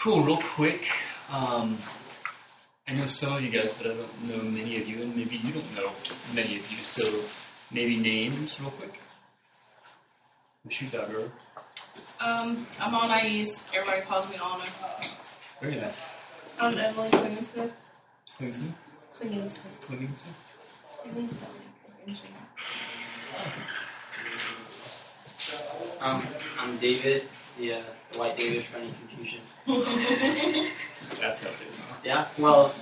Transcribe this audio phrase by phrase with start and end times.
[0.00, 0.88] Cool, real quick.
[1.30, 1.76] Um,
[2.88, 5.36] I know some of you guys, but I don't know many of you, and maybe
[5.36, 5.92] you don't know
[6.34, 6.78] many of you.
[6.78, 7.20] So
[7.70, 8.98] maybe names, real quick.
[10.70, 11.30] Shoot that, girl.
[12.18, 13.66] Um, I'm on IEs.
[13.74, 14.64] Everybody calls me Anna.
[15.60, 16.08] Very nice.
[16.58, 17.70] I'm Evelyn Klingenson.
[18.38, 18.74] Clingson?
[19.20, 19.66] Klingenson.
[19.82, 20.32] Clingson?
[21.04, 21.36] It means.
[26.00, 26.26] Um,
[26.58, 27.24] I'm David,
[27.60, 27.82] the, uh,
[28.12, 29.40] the white David for any confusion.
[31.20, 31.96] That's how it is, huh?
[32.04, 32.74] Yeah, well,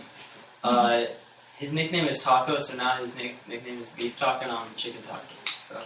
[0.62, 1.04] uh,
[1.58, 5.02] his nickname is Taco, so now his nick- nickname is Beef Taco, and I'm Chicken
[5.02, 5.22] Taco.
[5.60, 5.80] So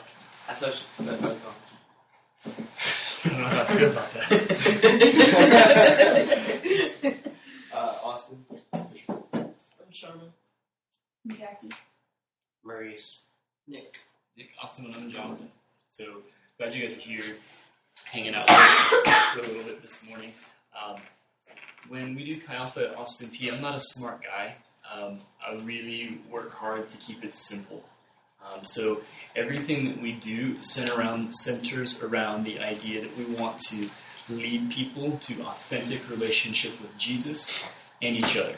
[0.47, 0.73] that's how
[1.05, 1.55] that's how it's going.
[3.25, 4.29] I don't know how I feel about that.
[7.75, 8.45] Uh, Austin.
[8.75, 8.91] I'm
[9.93, 10.31] Sherman.
[11.29, 11.71] Jackie.
[12.63, 13.23] Maurice.
[13.67, 13.97] Nick.
[14.37, 15.49] Nick, Austin, and I'm Jonathan.
[15.91, 16.19] So
[16.59, 17.25] glad you guys are here,
[18.05, 20.33] hanging out with a little bit this morning.
[20.77, 21.01] Um,
[21.89, 24.55] when we do Chi Alpha at Austin Peay, I'm not a smart guy.
[24.93, 27.85] Um, I really work hard to keep it simple.
[28.45, 29.03] Um, so
[29.37, 33.89] everything that we do center around, centers around the idea that we want to
[34.29, 37.67] lead people to authentic relationship with Jesus
[38.01, 38.57] and each other.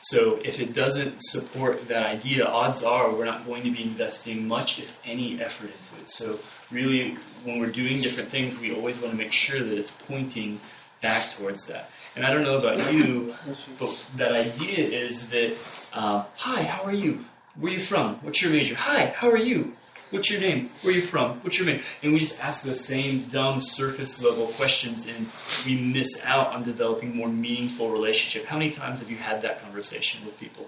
[0.00, 4.46] So if it doesn't support that idea, odds are we're not going to be investing
[4.46, 6.08] much, if any, effort into it.
[6.08, 6.38] So
[6.70, 10.60] really, when we're doing different things, we always want to make sure that it's pointing
[11.00, 11.90] back towards that.
[12.16, 13.34] And I don't know about you,
[13.78, 15.56] but that idea is that,
[15.92, 17.24] uh, hi, how are you?
[17.56, 18.16] Where are you from?
[18.16, 18.74] What's your major?
[18.74, 19.76] Hi, how are you?
[20.10, 20.70] What's your name?
[20.82, 21.38] Where are you from?
[21.40, 21.82] What's your name?
[22.02, 25.26] And we just ask those same dumb surface level questions and
[25.66, 28.48] we miss out on developing more meaningful relationship.
[28.48, 30.66] How many times have you had that conversation with people?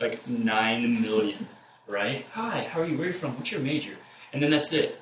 [0.00, 1.46] Like nine million,
[1.86, 2.26] right?
[2.32, 2.98] Hi, how are you?
[2.98, 3.36] Where are you from?
[3.36, 3.94] What's your major?
[4.32, 5.00] And then that's it.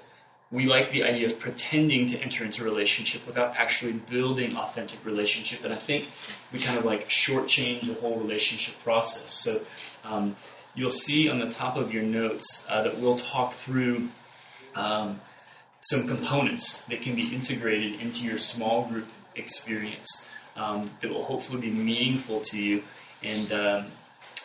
[0.53, 5.05] We like the idea of pretending to enter into a relationship without actually building authentic
[5.05, 5.65] relationship.
[5.65, 6.09] And I think
[6.53, 9.33] we kind of like shortchange the whole relationship process.
[9.33, 9.63] So
[10.05, 10.37] um,
[10.75, 14.09] you'll see on the top of your notes uh, that we'll talk through
[14.75, 15.21] um,
[15.81, 21.63] some components that can be integrated into your small group experience um, that will hopefully
[21.63, 22.83] be meaningful to you.
[23.23, 23.87] And um,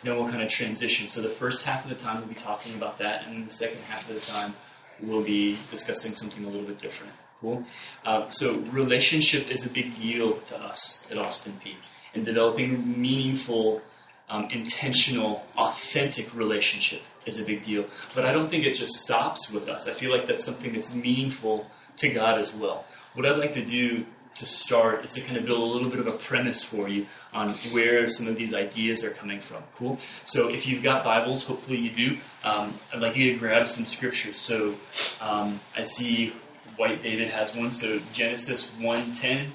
[0.02, 1.08] then we'll kind of transition.
[1.08, 3.52] So the first half of the time we'll be talking about that, and then the
[3.52, 4.54] second half of the time
[5.00, 7.12] we'll be discussing something a little bit different.
[7.40, 7.64] Cool.
[8.04, 11.76] Uh, so relationship is a big deal to us at Austin Peay.
[12.14, 13.80] And developing meaningful
[14.28, 17.84] um, intentional, authentic relationship is a big deal.
[18.14, 19.88] But I don't think it just stops with us.
[19.88, 22.84] I feel like that's something that's meaningful to God as well.
[23.14, 24.04] What I'd like to do
[24.38, 27.06] to start is to kind of build a little bit of a premise for you
[27.32, 29.62] on where some of these ideas are coming from.
[29.74, 29.98] Cool?
[30.24, 33.86] So if you've got Bibles, hopefully you do, um, I'd like you to grab some
[33.86, 34.38] scriptures.
[34.38, 34.74] So
[35.20, 36.32] um, I see
[36.76, 37.72] White David has one.
[37.72, 39.46] So Genesis 1.10,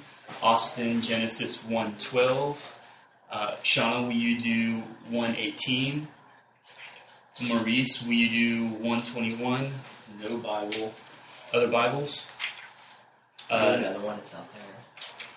[0.42, 2.58] Austin Genesis 1.12,
[3.32, 6.08] uh, Shauna, will you do 118?
[7.48, 9.74] Maurice, will you do 121?
[10.22, 10.94] No Bible.
[11.54, 12.28] Other Bibles?
[13.50, 14.18] Uh, another one.
[14.20, 14.73] It's out there.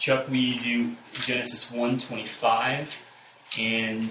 [0.06, 2.94] Chuck, we do Genesis 125?
[3.59, 4.05] And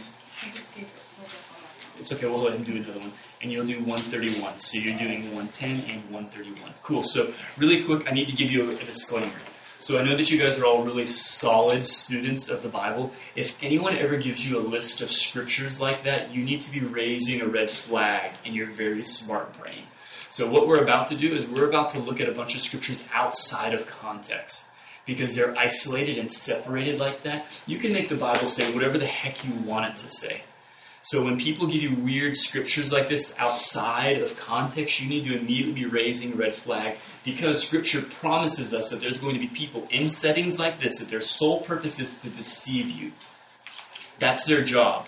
[1.98, 3.14] it's okay, we'll go ahead and do another one.
[3.42, 4.58] And you'll do 131.
[4.60, 6.74] So you're doing 110 and 131.
[6.84, 7.02] Cool.
[7.02, 9.32] So, really quick, I need to give you a disclaimer.
[9.80, 13.14] So I know that you guys are all really solid students of the Bible.
[13.38, 16.82] If anyone ever gives you a list of scriptures like that, you need to be
[16.82, 19.84] raising a red flag in your very smart brain.
[20.28, 22.60] So what we're about to do is we're about to look at a bunch of
[22.60, 24.72] scriptures outside of context.
[25.06, 29.06] Because they're isolated and separated like that, you can make the Bible say whatever the
[29.06, 30.42] heck you want it to say.
[31.06, 35.38] So when people give you weird scriptures like this outside of context, you need to
[35.38, 39.48] immediately be raising a red flag because scripture promises us that there's going to be
[39.48, 43.12] people in settings like this that their sole purpose is to deceive you.
[44.18, 45.06] That's their job.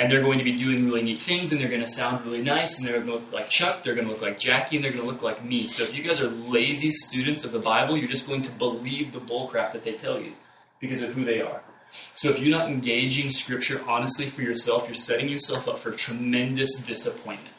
[0.00, 2.42] And they're going to be doing really neat things and they're going to sound really
[2.42, 4.84] nice and they're going to look like Chuck, they're going to look like Jackie, and
[4.84, 5.66] they're going to look like me.
[5.66, 9.12] So if you guys are lazy students of the Bible, you're just going to believe
[9.12, 10.32] the bullcrap that they tell you
[10.80, 11.60] because of who they are.
[12.14, 16.86] So if you're not engaging Scripture honestly for yourself, you're setting yourself up for tremendous
[16.86, 17.54] disappointment.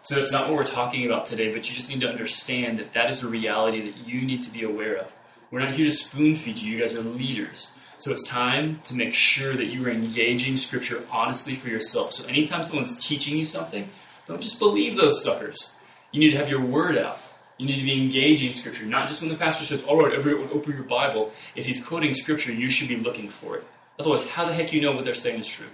[0.00, 2.92] So that's not what we're talking about today, but you just need to understand that
[2.94, 5.12] that is a reality that you need to be aware of.
[5.52, 6.72] We're not here to spoon feed you.
[6.72, 7.70] You guys are leaders.
[8.02, 12.12] So it's time to make sure that you are engaging Scripture honestly for yourself.
[12.12, 13.88] So anytime someone's teaching you something,
[14.26, 15.76] don't just believe those suckers.
[16.10, 17.20] You need to have your word out.
[17.58, 20.48] You need to be engaging Scripture, not just when the pastor says, all right, everyone
[20.52, 21.30] open your Bible.
[21.54, 23.64] If he's quoting Scripture, you should be looking for it.
[24.00, 25.68] Otherwise, how the heck do you know what they're saying is true?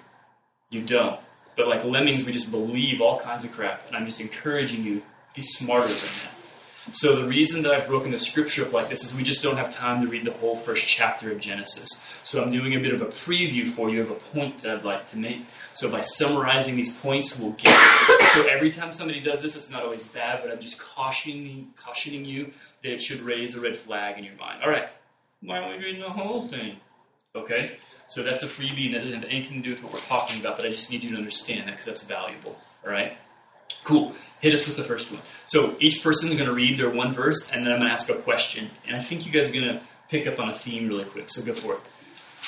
[0.68, 1.18] You don't.
[1.56, 5.00] But like lemmings, we just believe all kinds of crap, and I'm just encouraging you,
[5.34, 6.38] be smarter than that.
[6.92, 9.58] So the reason that I've broken the scripture up like this is we just don't
[9.58, 12.07] have time to read the whole first chapter of Genesis.
[12.28, 14.84] So I'm doing a bit of a preview for you of a point that I'd
[14.84, 15.46] like to make.
[15.72, 17.74] So by summarizing these points, we'll get.
[18.34, 22.26] So every time somebody does this, it's not always bad, but I'm just cautioning cautioning
[22.26, 22.52] you
[22.82, 24.62] that it should raise a red flag in your mind.
[24.62, 24.90] All right,
[25.40, 26.76] why aren't we reading the whole thing?
[27.34, 30.00] Okay, so that's a freebie, and that doesn't have anything to do with what we're
[30.00, 30.58] talking about.
[30.58, 32.58] But I just need you to understand that because that's valuable.
[32.84, 33.16] All right,
[33.84, 34.14] cool.
[34.42, 35.22] Hit us with the first one.
[35.46, 37.94] So each person is going to read their one verse, and then I'm going to
[37.94, 38.70] ask a question.
[38.86, 39.80] And I think you guys are going to
[40.10, 41.30] pick up on a theme really quick.
[41.30, 41.80] So go for it.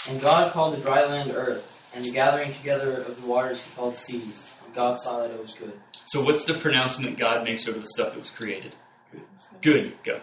[0.09, 3.75] And God called the dry land earth, and the gathering together of the waters he
[3.75, 4.51] called seas.
[4.65, 5.73] And God saw that it was good.
[6.05, 8.75] So what's the pronouncement God makes over the stuff that was created?
[9.13, 9.23] Good.
[9.61, 10.03] Good.
[10.05, 10.21] Go.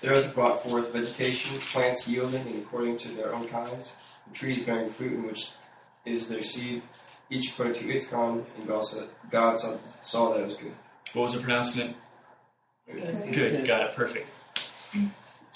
[0.00, 3.92] The earth brought forth vegetation, plants yielding and according to their own kinds,
[4.26, 5.50] and trees bearing fruit in which
[6.04, 6.82] is their seed,
[7.28, 10.72] each according to its kind, and God saw, God saw, saw that it was good.
[11.12, 11.96] What was the pronouncement?
[12.86, 13.66] Good.
[13.66, 13.94] Got it.
[13.94, 14.32] Perfect.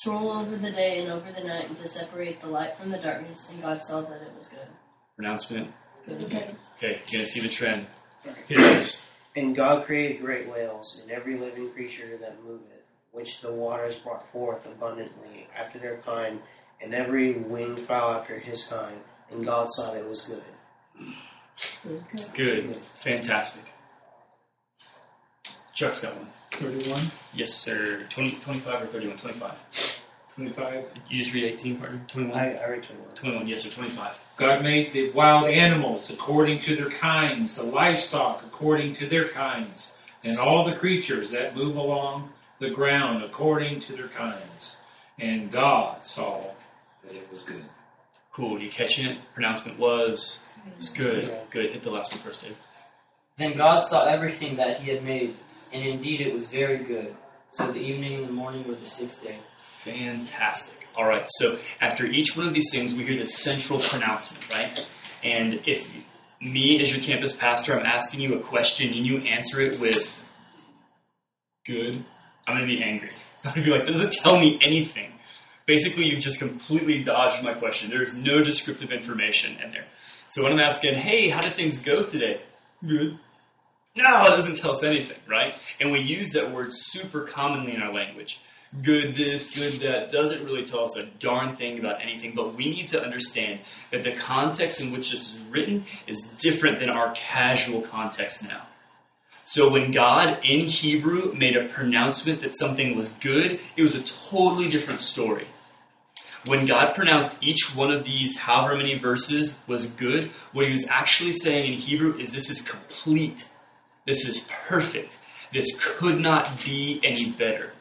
[0.02, 2.90] To rule over the day and over the night, and to separate the light from
[2.90, 4.66] the darkness, and God saw that it was good.
[5.16, 5.72] Pronouncement.
[6.06, 6.24] Good.
[6.24, 6.54] Okay.
[6.80, 7.86] You're gonna see the trend.
[8.48, 9.04] Hit us.
[9.36, 12.82] And God created great whales and every living creature that moveth,
[13.12, 16.40] which the waters brought forth abundantly after their kind,
[16.80, 19.00] and every winged fowl after his kind.
[19.30, 20.42] And God saw that it was good.
[21.84, 22.66] It was good.
[22.66, 22.76] Good.
[22.76, 23.64] Fantastic.
[25.74, 26.28] Chuck's got one.
[26.52, 27.00] 31,
[27.34, 28.02] Yes, sir.
[28.10, 29.18] 20, 25 or 31?
[29.18, 29.52] 25.
[30.34, 30.84] 25.
[31.08, 32.00] You just read 18, partner?
[32.08, 32.38] 21?
[32.38, 33.14] I, I read 21.
[33.16, 33.70] 21, yes, sir.
[33.70, 34.14] 25.
[34.36, 39.96] God made the wild animals according to their kinds, the livestock according to their kinds,
[40.24, 44.78] and all the creatures that move along the ground according to their kinds.
[45.18, 46.42] And God saw
[47.04, 47.64] that it was good.
[48.32, 48.60] Cool.
[48.60, 49.20] You catching it?
[49.20, 50.42] The pronouncement was.
[50.78, 51.28] It's good.
[51.28, 51.38] Yeah.
[51.50, 51.70] Good.
[51.72, 52.56] Hit the last one first, Dave.
[53.36, 55.36] Then God saw everything that he had made,
[55.72, 57.14] and indeed it was very good.
[57.56, 59.36] So the evening and the morning were the sixth day.
[59.60, 60.88] Fantastic.
[60.96, 61.24] All right.
[61.36, 64.80] So after each one of these things, we hear the central pronouncement, right?
[65.22, 65.96] And if
[66.40, 70.24] me, as your campus pastor, I'm asking you a question and you answer it with
[71.64, 72.04] good,
[72.48, 73.12] I'm going to be angry.
[73.44, 75.12] I'm going to be like, doesn't tell me anything.
[75.64, 77.88] Basically, you've just completely dodged my question.
[77.88, 79.84] There's no descriptive information in there.
[80.26, 82.40] So when I'm asking, hey, how did things go today?
[82.84, 83.16] Good.
[83.96, 85.54] No, it doesn't tell us anything, right?
[85.80, 88.40] And we use that word super commonly in our language.
[88.82, 92.68] Good this, good that doesn't really tell us a darn thing about anything, but we
[92.68, 93.60] need to understand
[93.92, 98.62] that the context in which this is written is different than our casual context now.
[99.44, 104.02] So when God in Hebrew made a pronouncement that something was good, it was a
[104.02, 105.46] totally different story.
[106.46, 110.86] When God pronounced each one of these, however many verses, was good, what he was
[110.88, 113.46] actually saying in Hebrew is this is complete.
[114.06, 115.18] This is perfect.
[115.52, 117.72] This could not be any better.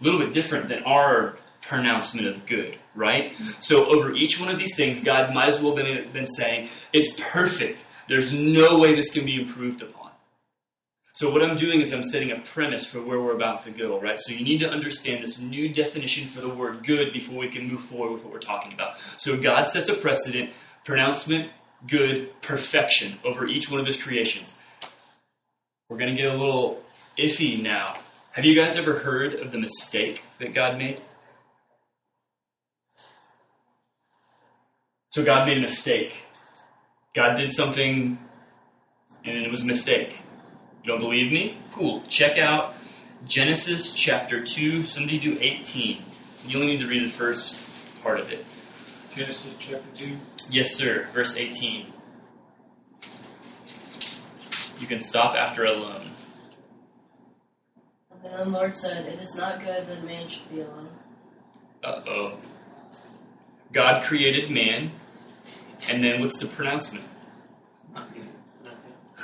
[0.00, 3.32] A little bit different than our pronouncement of good, right?
[3.60, 6.68] So over each one of these things, God might as well have been, been saying,
[6.92, 7.84] it's perfect.
[8.08, 10.10] There's no way this can be improved upon.
[11.12, 13.98] So what I'm doing is I'm setting a premise for where we're about to go,
[13.98, 14.18] right?
[14.18, 17.66] So you need to understand this new definition for the word good before we can
[17.66, 18.96] move forward with what we're talking about.
[19.16, 20.50] So God sets a precedent,
[20.84, 21.50] pronouncement,
[21.88, 24.58] good, perfection over each one of his creations.
[25.88, 26.82] We're going to get a little
[27.16, 27.98] iffy now.
[28.32, 31.00] Have you guys ever heard of the mistake that God made?
[35.10, 36.12] So God made a mistake.
[37.14, 38.18] God did something
[39.24, 40.18] and it was a mistake.
[40.82, 41.56] You don't believe me?
[41.72, 42.02] Cool.
[42.08, 42.74] Check out
[43.26, 44.84] Genesis chapter 2.
[44.84, 46.02] Somebody do 18.
[46.46, 47.62] You only need to read the first
[48.02, 48.44] part of it.
[49.14, 50.16] Genesis chapter 2.
[50.50, 51.08] Yes, sir.
[51.14, 51.86] Verse 18.
[54.78, 56.10] You can stop after alone.
[58.10, 60.88] And then the Lord said, It is not good that man should be alone.
[61.82, 62.38] Uh oh.
[63.72, 64.90] God created man,
[65.90, 67.04] and then what's the pronouncement?
[67.92, 68.28] Not good.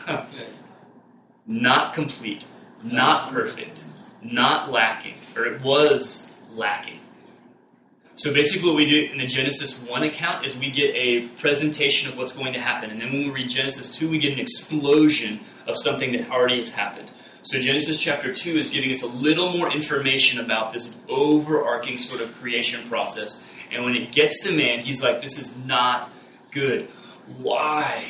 [0.06, 0.54] Not good.
[1.47, 2.44] Not complete,
[2.82, 3.85] not perfect,
[4.23, 7.00] not lacking, or it was lacking.
[8.23, 12.09] So basically, what we do in the Genesis 1 account is we get a presentation
[12.09, 12.91] of what's going to happen.
[12.91, 16.59] And then when we read Genesis 2, we get an explosion of something that already
[16.59, 17.11] has happened.
[17.43, 22.21] So Genesis chapter 2 is giving us a little more information about this overarching sort
[22.21, 23.43] of creation process.
[23.73, 26.09] And when it gets to man, he's like, this is not
[26.52, 26.87] good.
[27.38, 28.05] Why?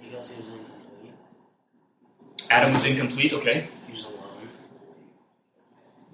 [0.00, 1.12] Because he was incomplete.
[2.50, 3.66] Adam was incomplete, okay.
[3.88, 4.48] He was alone.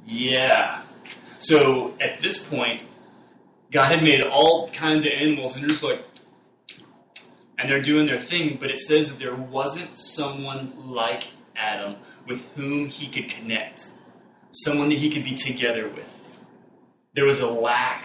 [0.06, 0.84] Yeah.
[1.40, 2.82] So at this point,
[3.72, 6.04] God had made all kinds of animals, and they're just like,
[7.58, 11.24] and they're doing their thing, but it says that there wasn't someone like
[11.56, 13.88] Adam with whom he could connect,
[14.52, 16.06] someone that he could be together with.
[17.14, 18.04] There was a lack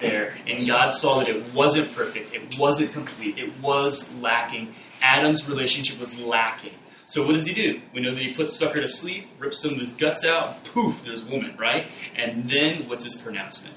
[0.00, 4.74] there, and God saw that it wasn't perfect, it wasn't complete, it was lacking.
[5.00, 6.74] Adam's relationship was lacking.
[7.06, 7.80] So what does he do?
[7.92, 11.04] We know that he puts sucker to sleep, rips some of his guts out, poof,
[11.04, 11.86] there's woman, right?
[12.16, 13.76] And then what's his pronouncement?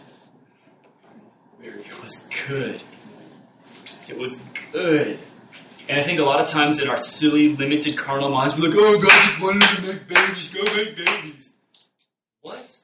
[1.61, 2.81] It was good.
[4.07, 5.19] It was good.
[5.89, 8.77] And I think a lot of times in our silly, limited carnal minds, we're like,
[8.77, 11.55] oh, God just wanted to make babies, go make babies.
[12.41, 12.77] What?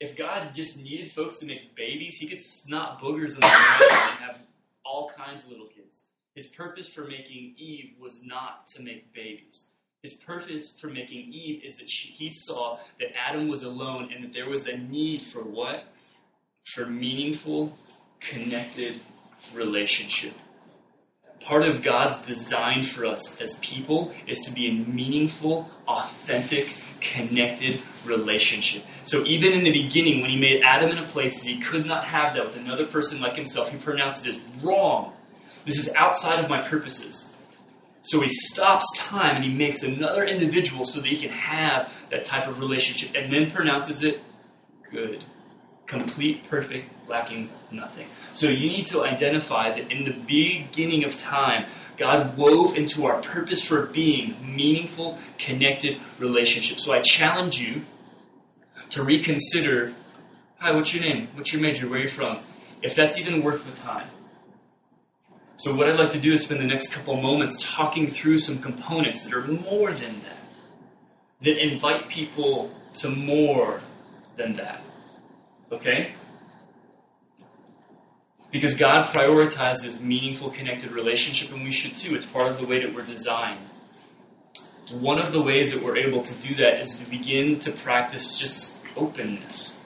[0.00, 3.82] If God just needed folks to make babies, he could snot boogers in the ground
[3.82, 4.38] and have
[4.84, 5.73] all kinds of little kids.
[6.34, 9.68] His purpose for making Eve was not to make babies.
[10.02, 14.24] His purpose for making Eve is that she, he saw that Adam was alone and
[14.24, 15.84] that there was a need for what?
[16.74, 17.78] For meaningful,
[18.20, 19.00] connected
[19.54, 20.34] relationship.
[21.40, 26.68] Part of God's design for us as people is to be in meaningful, authentic,
[27.00, 28.82] connected relationship.
[29.04, 31.86] So even in the beginning, when he made Adam in a place that he could
[31.86, 35.12] not have that with another person like himself, he pronounced it as wrong.
[35.64, 37.30] This is outside of my purposes.
[38.02, 42.26] So he stops time and he makes another individual so that he can have that
[42.26, 44.22] type of relationship and then pronounces it
[44.90, 45.24] good.
[45.86, 48.06] Complete, perfect, lacking nothing.
[48.32, 51.64] So you need to identify that in the beginning of time,
[51.96, 56.84] God wove into our purpose for being meaningful, connected relationships.
[56.84, 57.82] So I challenge you
[58.90, 59.92] to reconsider
[60.64, 61.28] hi, what's your name?
[61.34, 61.86] What's your major?
[61.86, 62.38] Where are you from?
[62.80, 64.08] If that's even worth the time.
[65.56, 68.58] So, what I'd like to do is spend the next couple moments talking through some
[68.58, 70.56] components that are more than that,
[71.42, 73.80] that invite people to more
[74.36, 74.82] than that.
[75.70, 76.12] Okay?
[78.50, 82.14] Because God prioritizes meaningful, connected relationship, and we should too.
[82.14, 83.66] It's part of the way that we're designed.
[84.92, 88.38] One of the ways that we're able to do that is to begin to practice
[88.38, 89.80] just openness.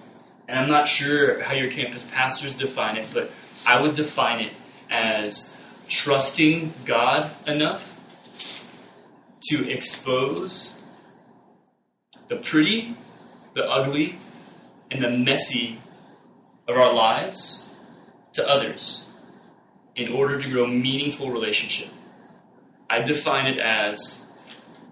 [0.48, 3.30] And I'm not sure how your campus pastors define it, but
[3.66, 4.52] I would define it
[4.90, 5.54] as
[5.88, 7.94] trusting God enough
[9.50, 10.74] to expose
[12.28, 12.94] the pretty,
[13.54, 14.18] the ugly,
[14.90, 15.78] and the messy
[16.66, 17.66] of our lives
[18.34, 19.06] to others
[19.96, 21.88] in order to grow meaningful relationship.
[22.90, 24.26] I define it as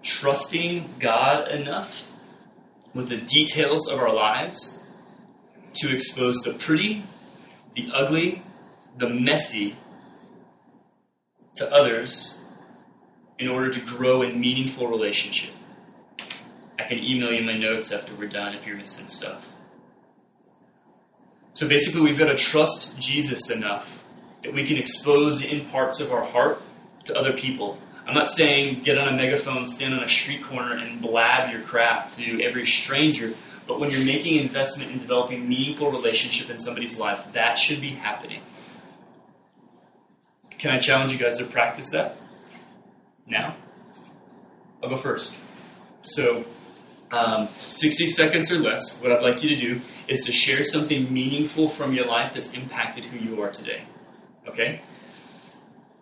[0.03, 2.03] trusting God enough
[2.93, 4.79] with the details of our lives
[5.75, 7.03] to expose the pretty,
[7.75, 8.41] the ugly,
[8.97, 9.75] the messy
[11.57, 12.39] to others
[13.39, 15.53] in order to grow in meaningful relationship.
[16.79, 19.45] I can email you my notes after we're done if you're missing stuff.
[21.53, 24.03] So basically, we've got to trust Jesus enough
[24.43, 26.61] that we can expose in parts of our heart
[27.05, 27.79] to other people.
[28.05, 31.61] I'm not saying get on a megaphone, stand on a street corner, and blab your
[31.61, 33.33] crap to every stranger.
[33.67, 37.89] But when you're making investment in developing meaningful relationship in somebody's life, that should be
[37.89, 38.41] happening.
[40.59, 42.15] Can I challenge you guys to practice that?
[43.27, 43.55] Now?
[44.81, 45.35] I'll go first.
[46.01, 46.45] So,
[47.11, 51.11] um, 60 seconds or less, what I'd like you to do is to share something
[51.13, 53.81] meaningful from your life that's impacted who you are today.
[54.47, 54.81] Okay?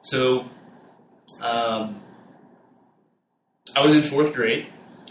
[0.01, 0.45] So,
[1.41, 2.01] um,
[3.75, 4.67] I was in fourth grade,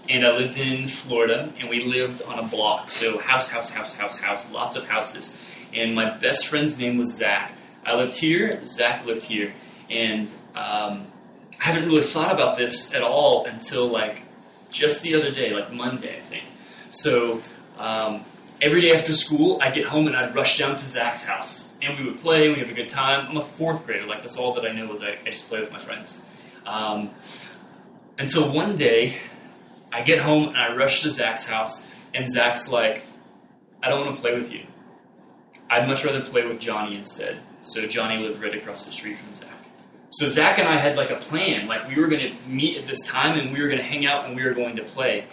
[0.09, 2.91] and I lived in Florida, and we lived on a block.
[2.91, 5.37] So, house, house, house, house, house, lots of houses.
[5.73, 7.53] And my best friend's name was Zach.
[7.85, 9.53] I lived here, Zach lived here.
[9.91, 11.07] And um,
[11.61, 14.23] I haven't really thought about this at all until like
[14.71, 16.45] just the other day, like Monday, I think.
[16.91, 17.41] So
[17.79, 18.25] um,
[18.61, 21.75] every day after school, I'd get home and I'd rush down to Zach's house.
[21.83, 23.27] And we would play, we'd have a good time.
[23.29, 25.61] I'm a fourth grader, like that's all that I know is I, I just play
[25.61, 26.25] with my friends.
[26.67, 27.11] Um,
[28.19, 29.19] until one day,
[29.93, 33.03] I get home and I rush to Zach's house, and Zach's like,
[33.83, 34.67] I don't want to play with you.
[35.69, 37.39] I'd much rather play with Johnny instead.
[37.65, 39.49] So Johnny lived right across the street from Zach.
[40.11, 42.87] So Zach and I had like a plan, like we were going to meet at
[42.87, 45.25] this time and we were going to hang out and we were going to play.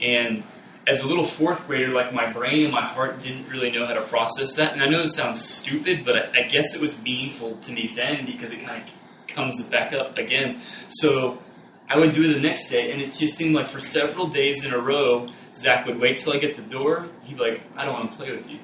[0.00, 0.42] And
[0.86, 3.94] as a little fourth grader, like my brain and my heart didn't really know how
[3.94, 4.72] to process that.
[4.74, 7.92] And I know this sounds stupid, but I, I guess it was meaningful to me
[7.94, 10.60] then because it kind of comes back up again.
[10.88, 11.42] So
[11.88, 14.64] I would do it the next day, and it just seemed like for several days
[14.66, 17.06] in a row, Zach would wait till I get the door.
[17.24, 18.58] He'd be like, "I don't want to play with you.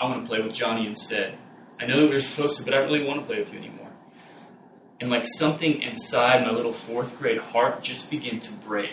[0.00, 1.36] I want to play with Johnny instead."
[1.82, 3.88] I know we were supposed to, but I really want to play with you anymore.
[5.00, 8.92] And like something inside my little fourth grade heart just began to break.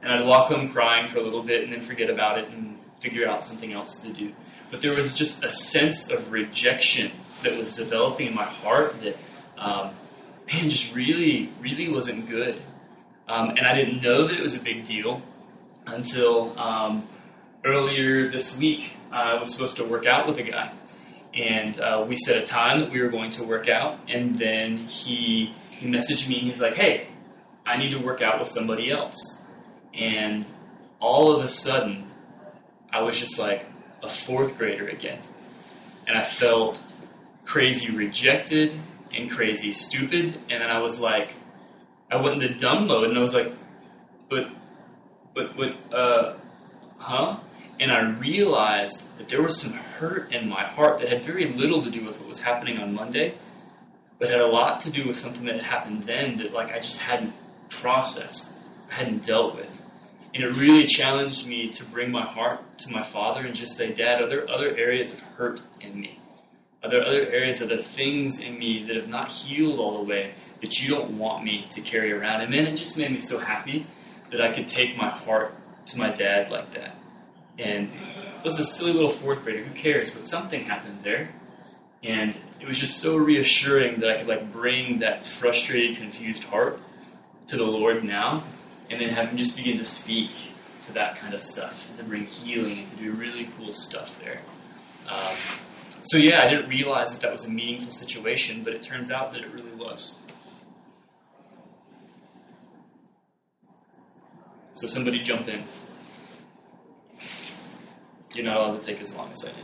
[0.00, 2.78] And I'd walk home crying for a little bit and then forget about it and
[3.00, 4.32] figure out something else to do.
[4.70, 7.10] But there was just a sense of rejection
[7.42, 9.16] that was developing in my heart that,
[9.58, 9.90] um,
[10.46, 12.60] man, just really, really wasn't good.
[13.26, 15.22] Um, and I didn't know that it was a big deal
[15.86, 17.08] until um,
[17.64, 18.92] earlier this week.
[19.10, 20.70] I was supposed to work out with a guy,
[21.34, 23.98] and uh, we set a time that we were going to work out.
[24.08, 26.38] And then he messaged me.
[26.38, 27.08] And he's like, "Hey,
[27.66, 29.40] I need to work out with somebody else."
[29.94, 30.44] And
[30.98, 32.04] all of a sudden,
[32.92, 33.64] I was just like
[34.02, 35.20] a fourth grader again,
[36.06, 36.78] and I felt
[37.44, 38.72] crazy rejected
[39.14, 40.34] and crazy stupid.
[40.48, 41.30] And then I was like,
[42.10, 43.52] I went into dumb mode, and I was like,
[44.28, 44.48] "But,
[45.34, 46.36] but, but, uh,
[46.98, 47.36] huh?"
[47.80, 51.82] And I realized that there was some hurt in my heart that had very little
[51.82, 53.34] to do with what was happening on Monday,
[54.18, 56.76] but had a lot to do with something that had happened then that like I
[56.76, 57.32] just hadn't
[57.70, 58.52] processed,
[58.90, 59.70] I hadn't dealt with.
[60.34, 63.94] And it really challenged me to bring my heart to my father and just say,
[63.94, 66.20] Dad, are there other areas of hurt in me?
[66.84, 70.08] Are there other areas, are there things in me that have not healed all the
[70.08, 72.42] way that you don't want me to carry around?
[72.42, 73.86] And man, it just made me so happy
[74.30, 75.54] that I could take my heart
[75.88, 76.94] to my dad like that.
[77.60, 77.90] And
[78.38, 80.10] it was a silly little fourth grader, who cares?
[80.10, 81.28] But something happened there.
[82.02, 86.80] And it was just so reassuring that I could like bring that frustrated, confused heart
[87.48, 88.42] to the Lord now,
[88.88, 90.30] and then have Him just begin to speak
[90.86, 94.18] to that kind of stuff, and to bring healing and to do really cool stuff
[94.24, 94.40] there.
[95.10, 95.36] Um,
[96.02, 99.32] so yeah, I didn't realize that that was a meaningful situation, but it turns out
[99.32, 100.18] that it really was.
[104.74, 105.62] So somebody jump in.
[108.32, 109.56] You're not allowed to take as long as I did.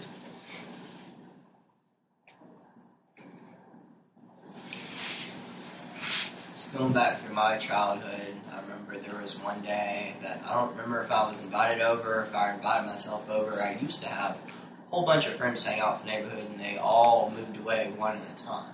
[6.55, 10.71] Just going back through my childhood, I remember there was one day that I don't
[10.73, 13.63] remember if I was invited over, if I invited myself over.
[13.63, 16.59] I used to have a whole bunch of friends hang out in the neighborhood, and
[16.59, 18.73] they all moved away one at a time.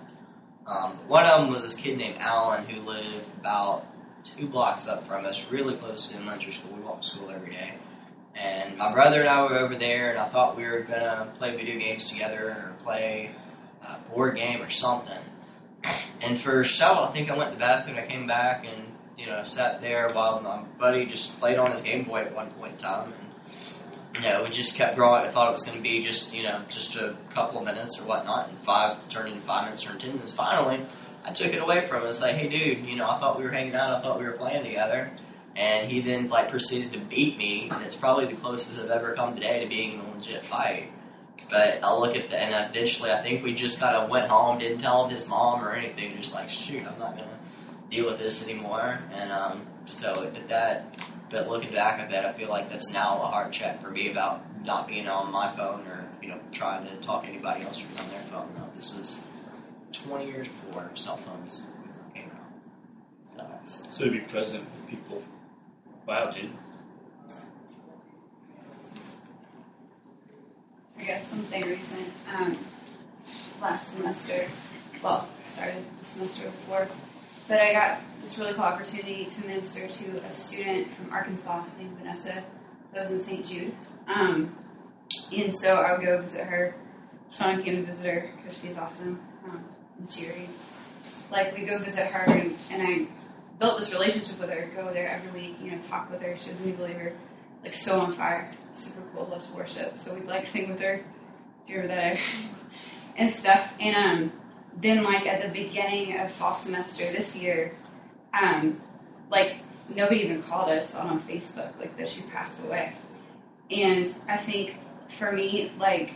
[0.66, 3.84] Um, one of them was this kid named Alan who lived about
[4.24, 6.74] two blocks up from us, really close to elementary school.
[6.74, 7.74] We walked to school every day.
[8.34, 11.54] And my brother and I were over there, and I thought we were gonna play
[11.56, 13.30] video games together or play
[13.82, 15.18] a board game or something.
[16.20, 17.96] And for several, I think I went to the bathroom.
[17.98, 18.86] I came back and
[19.18, 22.50] you know sat there while my buddy just played on his Game Boy at one
[22.52, 23.12] point in time,
[24.14, 25.26] and know we just kept growing.
[25.26, 28.06] I thought it was to be just you know just a couple of minutes or
[28.06, 30.32] whatnot, and five turned into five minutes, turned ten minutes.
[30.32, 30.86] Finally,
[31.24, 32.08] I took it away from him.
[32.08, 33.94] It's like, hey, dude, you know, I thought we were hanging out.
[33.94, 35.10] I thought we were playing together.
[35.56, 39.14] And he then like proceeded to beat me, and it's probably the closest I've ever
[39.14, 40.90] come today to being in a legit fight.
[41.50, 44.58] But I'll look at the, and eventually I think we just kind of went home,
[44.58, 47.38] didn't tell his mom or anything, just like, shoot, I'm not gonna
[47.90, 48.98] deal with this anymore.
[49.12, 50.98] And um, so, but that,
[51.30, 54.10] but looking back at that, I feel like that's now a hard check for me
[54.10, 57.84] about not being on my phone or you know trying to talk to anybody else
[57.98, 58.48] on their phone.
[58.56, 59.26] No, this was
[59.92, 61.68] 20 years before cell phones
[62.14, 62.30] came
[63.36, 63.68] out.
[63.70, 65.22] So So to be present with people.
[66.06, 66.50] Wow, dude.
[70.98, 72.12] I guess something recent.
[72.34, 72.58] Um,
[73.60, 74.48] last semester,
[75.02, 76.88] well, started the semester before,
[77.46, 81.96] but I got this really cool opportunity to minister to a student from Arkansas named
[81.98, 82.42] Vanessa
[82.92, 83.46] that was in St.
[83.46, 83.74] Jude.
[84.08, 84.56] Um,
[85.32, 86.74] and so I would go visit her.
[87.30, 89.64] Sean came to visit her because she's awesome um,
[89.98, 90.48] and cheery.
[91.30, 93.06] Like we go visit her, and, and I
[93.62, 94.68] built this relationship with her.
[94.74, 96.36] Go there every week, you know, talk with her.
[96.36, 97.12] She was a new believer,
[97.62, 99.96] like so on fire, super cool, loved to worship.
[99.96, 101.00] So we'd like sing with her,
[101.68, 102.18] remember that?
[103.16, 103.72] and stuff.
[103.78, 104.32] And um,
[104.76, 107.76] then like at the beginning of fall semester this year,
[108.34, 108.80] um,
[109.30, 112.94] like nobody even called us on Facebook like that she passed away.
[113.70, 114.76] And I think
[115.08, 116.14] for me, like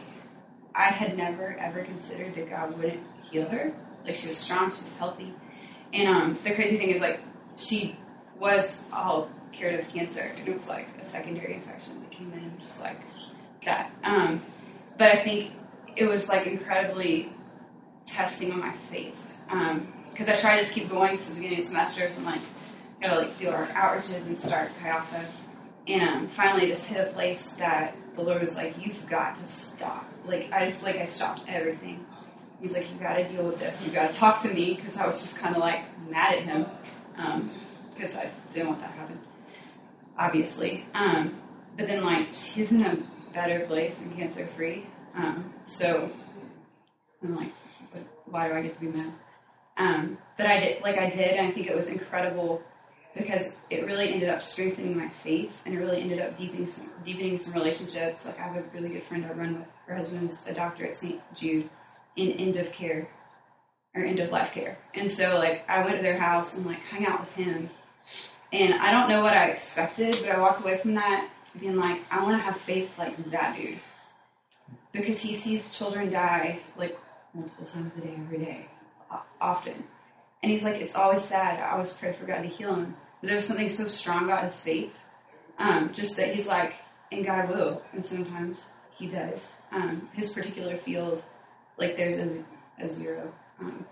[0.74, 3.72] I had never ever considered that God wouldn't heal her.
[4.04, 5.32] Like she was strong, she was healthy.
[5.92, 7.20] And um, the crazy thing is like
[7.56, 7.96] she
[8.38, 12.40] was all cured of cancer, and it was like a secondary infection that came in
[12.40, 12.98] and just like
[13.64, 13.90] that.
[14.04, 14.42] Um,
[14.98, 15.52] but I think
[15.96, 17.30] it was like incredibly
[18.06, 19.32] testing on my faith
[20.12, 22.40] because I tried to just keep going since the beginning of semesters and like
[23.02, 25.24] gotta like do our outreaches and start Chi Alpha.
[25.88, 29.46] And um, finally, just hit a place that the Lord was like, "You've got to
[29.46, 32.04] stop." Like I just like I stopped everything.
[32.60, 33.86] He's like, "You got to deal with this.
[33.86, 36.42] You got to talk to me," because I was just kind of like mad at
[36.42, 36.66] him
[37.94, 39.18] because I didn't want that to happen,
[40.18, 40.84] obviously.
[40.94, 41.34] Um,
[41.76, 42.96] but then like she's in a
[43.32, 44.86] better place and cancer free.
[45.14, 46.10] Um, so
[47.22, 47.52] I'm like,
[48.26, 49.12] why do I get to be mad?
[49.78, 52.62] Um, but I did, like I did, and I think it was incredible
[53.14, 56.90] because it really ended up strengthening my faith, and it really ended up deepening some,
[57.04, 58.26] deepening some relationships.
[58.26, 59.68] Like I have a really good friend I run with.
[59.86, 61.20] Her husband's a doctor at St.
[61.34, 61.68] Jude
[62.16, 63.08] in end of care
[63.96, 66.84] or end of life care, and so like I went to their house and like
[66.84, 67.70] hung out with him,
[68.52, 71.28] And I don't know what I expected, but I walked away from that
[71.58, 73.80] being like, I want to have faith like that dude.
[74.92, 76.98] Because he sees children die like
[77.34, 78.66] multiple times a day, every day,
[79.40, 79.84] often.
[80.42, 81.60] And he's like, it's always sad.
[81.60, 82.96] I always pray for God to heal him.
[83.20, 85.02] But there was something so strong about his faith.
[85.58, 86.74] Um, just that he's like,
[87.10, 87.82] and God will.
[87.92, 89.60] And sometimes he does.
[89.72, 91.22] Um, his particular field,
[91.78, 92.44] like there's a,
[92.78, 93.84] a zero, um,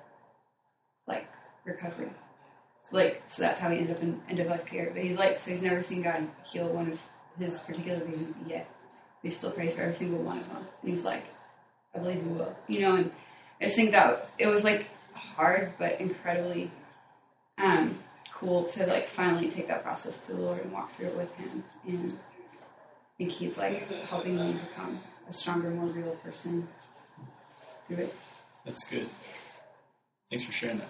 [1.06, 1.26] like
[1.64, 2.10] recovery.
[2.84, 4.90] So like, so that's how he ended up in end of life care.
[4.92, 7.00] But he's like, so he's never seen God heal one of
[7.38, 8.68] his particular visions yet.
[9.22, 10.64] He still prays for every single one of them.
[10.82, 11.24] And he's like,
[11.94, 12.54] I believe he will.
[12.68, 13.10] You know, and
[13.60, 16.70] I just think that it was like hard but incredibly
[17.58, 17.98] um,
[18.32, 21.34] cool to like finally take that process to the Lord and walk through it with
[21.36, 21.64] him.
[21.86, 24.98] And I think he's like helping me become
[25.28, 26.68] a stronger, more real person
[27.88, 28.14] through it.
[28.64, 29.08] That's good.
[30.34, 30.88] Thanks for sharing that.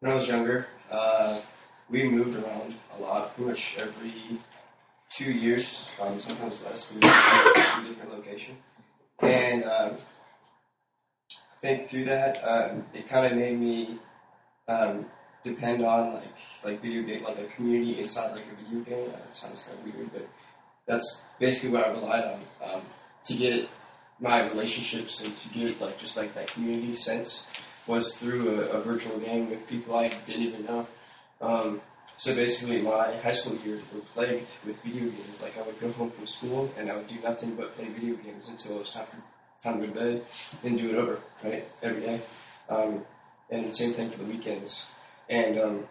[0.00, 1.40] When I was younger, uh,
[1.88, 4.40] we moved around a lot, pretty much every
[5.10, 6.90] two years, um, sometimes less.
[6.90, 8.56] We moved to a different location,
[9.20, 9.96] and um,
[11.30, 14.00] I think through that, um, it kind of made me
[14.66, 15.06] um,
[15.44, 19.10] depend on like like video game, like a community inside like a video game.
[19.14, 20.28] Uh, That sounds kind of weird, but
[20.86, 22.82] that's basically what I relied on um,
[23.24, 23.68] to get
[24.18, 27.46] my relationships and to get like just like that community sense
[27.86, 30.86] was through a, a virtual game with people I didn't even know.
[31.40, 31.80] Um,
[32.16, 35.40] so basically, my high school years were plagued with video games.
[35.42, 38.14] Like I would go home from school and I would do nothing but play video
[38.16, 39.22] games until it was time for
[39.62, 40.24] time to go to bed
[40.62, 42.20] and do it over right every day.
[42.68, 43.04] Um,
[43.50, 44.88] and the same thing for the weekends.
[45.28, 45.88] And um,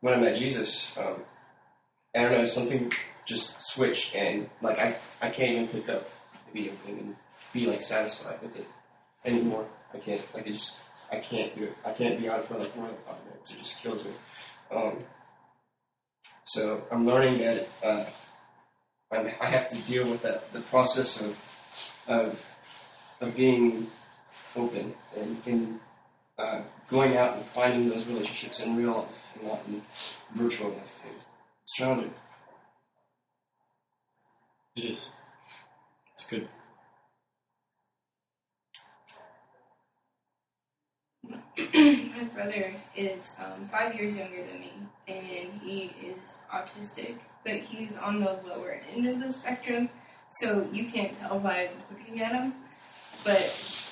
[0.00, 1.16] when I met Jesus, um,
[2.14, 2.92] I don't know, something
[3.30, 7.16] just switch and like I, I can't even pick up a video game and
[7.52, 8.66] be like satisfied with it
[9.24, 9.66] anymore.
[9.94, 10.76] I can't like it just
[11.12, 11.76] I can't do it.
[11.84, 13.50] I can't be on it for like more than five minutes.
[13.50, 14.10] It just kills me.
[14.70, 14.96] Um,
[16.44, 18.04] so I'm learning that uh,
[19.12, 21.36] I have to deal with that the process of
[22.08, 22.44] of
[23.20, 23.86] of being
[24.56, 25.80] open and, and
[26.38, 29.82] uh, going out and finding those relationships in real life and not in
[30.34, 31.00] virtual life.
[31.04, 31.14] And
[31.62, 32.14] it's challenging.
[34.76, 35.10] It is.
[36.14, 36.48] It's good.
[41.74, 44.72] My brother is um, five years younger than me,
[45.08, 49.88] and he is autistic, but he's on the lower end of the spectrum,
[50.30, 52.54] so you can't tell by looking at him.
[53.24, 53.88] But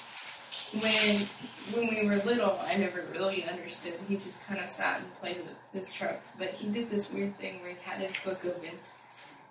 [0.80, 1.26] when
[1.72, 3.94] when we were little, I never really understood.
[4.08, 6.34] He just kind of sat and played with his trucks.
[6.38, 8.70] But he did this weird thing where he had his book open.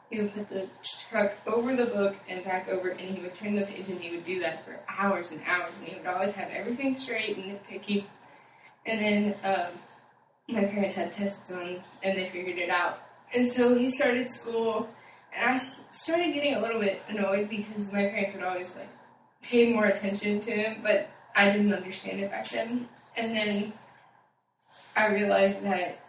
[0.10, 0.68] He would put the
[1.10, 4.16] truck over the book and back over, and he would turn the page, and he
[4.16, 7.60] would do that for hours and hours, and he would always have everything straight and
[7.60, 8.06] nitpicky.
[8.86, 9.74] And then um,
[10.48, 13.00] my parents had tests on, and they figured it out.
[13.34, 14.88] And so he started school,
[15.36, 15.58] and I
[15.92, 18.90] started getting a little bit annoyed because my parents would always like
[19.42, 22.88] pay more attention to him, but I didn't understand it back then.
[23.18, 23.74] And then
[24.96, 26.00] I realized that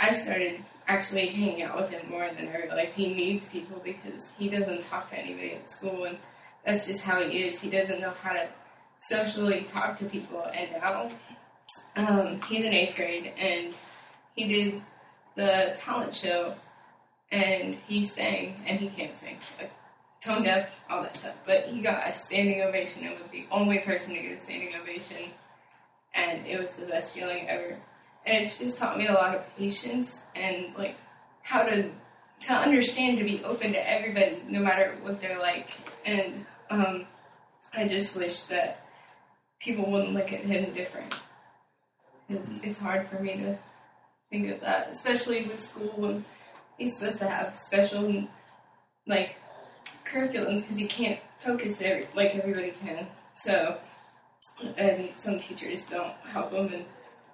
[0.00, 4.34] I started actually hanging out with him more than I realized he needs people because
[4.38, 6.18] he doesn't talk to anybody at school, and
[6.64, 7.60] that's just how he is.
[7.60, 8.48] He doesn't know how to
[8.98, 11.10] socially talk to people, and now
[11.96, 13.74] um, he's in eighth grade, and
[14.34, 14.82] he did
[15.36, 16.54] the talent show,
[17.30, 19.72] and he sang, and he can't sing, like
[20.22, 21.34] tone deaf, all that stuff.
[21.46, 24.74] But he got a standing ovation, and was the only person to get a standing
[24.80, 25.30] ovation,
[26.14, 27.76] and it was the best feeling ever.
[28.24, 30.96] And it's just taught me a lot of patience and like
[31.42, 31.90] how to
[32.40, 35.70] to understand to be open to everybody, no matter what they're like.
[36.04, 37.06] And um,
[37.72, 38.84] I just wish that
[39.60, 41.14] people wouldn't look at him different.
[42.28, 43.58] It's, it's hard for me to
[44.30, 46.24] think of that, especially with school when
[46.78, 48.24] he's supposed to have special
[49.06, 49.36] like
[50.04, 53.06] curriculums because he can't focus there like everybody can.
[53.34, 53.78] So,
[54.76, 56.84] and some teachers don't help him, and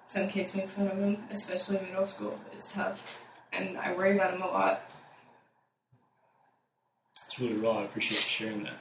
[0.09, 2.37] some kids make fun of him, especially middle school.
[2.51, 3.21] It's tough,
[3.53, 4.81] and I worry about him a lot.
[7.25, 7.81] It's really raw.
[7.81, 8.79] I appreciate you sharing that.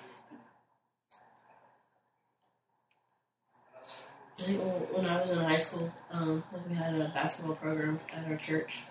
[4.39, 8.01] I think when when I was in high school, um, we had a basketball program
[8.15, 8.85] at our church,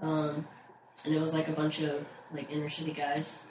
[0.00, 0.46] um,
[1.04, 3.42] and it was like a bunch of like inner city guys,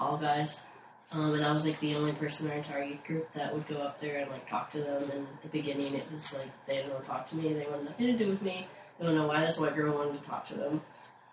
[0.00, 0.64] all guys,
[1.12, 3.66] um, and I was like the only person in our entire youth group that would
[3.68, 5.04] go up there and like talk to them.
[5.12, 7.52] And at the beginning, it was like they didn't want to talk to me.
[7.52, 8.66] They wanted nothing to do with me.
[8.98, 10.82] They don't know why this white girl wanted to talk to them.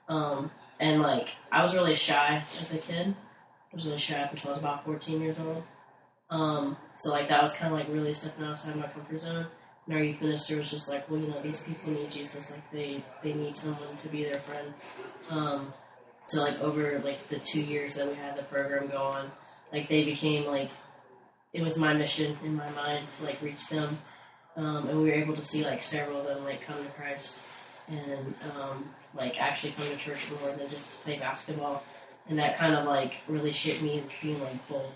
[0.08, 3.16] Um, and like I was really shy as a kid.
[3.72, 5.64] I was really shy up until I was about 14 years old.
[6.30, 9.48] Um, so like that was kind of like really stepping outside my comfort zone.
[9.88, 12.52] And our youth minister was just like, well, you know, these people need Jesus.
[12.52, 14.74] Like they they need someone to be their friend.
[15.30, 15.74] Um,
[16.28, 19.32] so like over like the two years that we had the program go on,
[19.74, 20.70] like they became like
[21.52, 23.98] it was my mission in my mind to like reach them.
[24.56, 27.40] Um, and we were able to see like several of them like come to Christ
[27.88, 31.84] and um, like actually come to church more than just to play basketball.
[32.30, 34.94] And that kind of like really shaped me into being like bold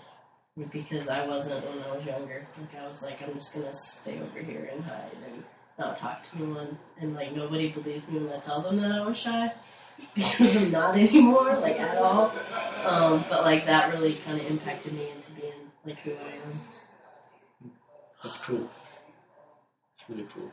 [0.72, 2.46] because I wasn't when I was younger.
[2.58, 5.44] Like I was like, I'm just gonna stay over here and hide and
[5.78, 6.78] not talk to anyone.
[7.00, 9.52] And like nobody believes me when I tell them that I was shy
[10.14, 12.32] because I'm not anymore, like at all.
[12.84, 15.52] Um, but like that really kind of impacted me into being
[15.84, 17.72] like who I am.
[18.22, 18.68] That's cool.
[19.96, 20.50] It's really cool.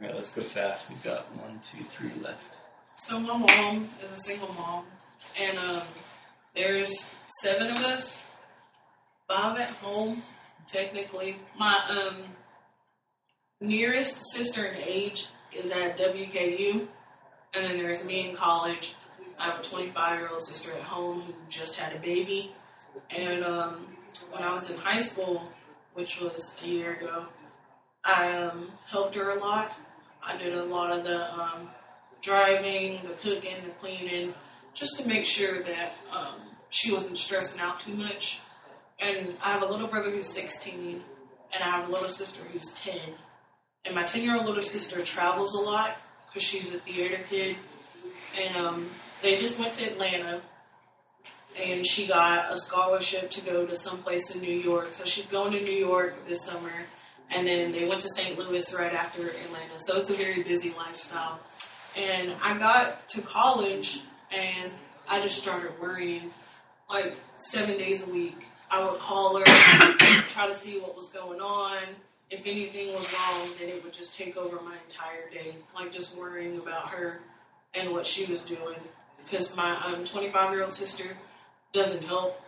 [0.00, 0.90] All right, let's go fast.
[0.90, 2.54] We've got one, two, three left.
[2.96, 4.84] So my mom is a single mom,
[5.40, 5.82] and um,
[6.54, 8.28] there's seven of us,
[9.26, 10.22] five at home,
[10.66, 11.36] technically.
[11.58, 12.16] My um,
[13.60, 16.86] nearest sister in age is at WKU,
[17.54, 18.94] and then there's me in college.
[19.38, 22.52] I have a 25 year old sister at home who just had a baby,
[23.10, 23.86] and um,
[24.30, 25.50] when I was in high school,
[25.94, 27.26] which was a year ago,
[28.04, 29.72] I um, helped her a lot.
[30.22, 31.68] I did a lot of the um,
[32.20, 34.34] driving, the cooking, the cleaning,
[34.74, 38.40] just to make sure that um, she wasn't stressing out too much.
[39.00, 41.02] And I have a little brother who's 16,
[41.54, 42.98] and I have a little sister who's 10.
[43.84, 45.96] And my 10 year old little sister travels a lot
[46.28, 47.56] because she's a theater kid.
[48.38, 48.90] And um,
[49.22, 50.40] they just went to Atlanta,
[51.60, 54.92] and she got a scholarship to go to someplace in New York.
[54.92, 56.72] So she's going to New York this summer.
[57.30, 58.38] And then they went to St.
[58.38, 59.78] Louis right after Atlanta.
[59.78, 61.40] So it's a very busy lifestyle.
[61.96, 64.70] And I got to college and
[65.08, 66.30] I just started worrying.
[66.88, 69.44] Like seven days a week, I would call her,
[70.28, 71.82] try to see what was going on.
[72.30, 75.56] If anything was wrong, then it would just take over my entire day.
[75.74, 77.20] Like just worrying about her
[77.74, 78.78] and what she was doing.
[79.16, 81.16] Because my 25 year old sister
[81.72, 82.40] doesn't help,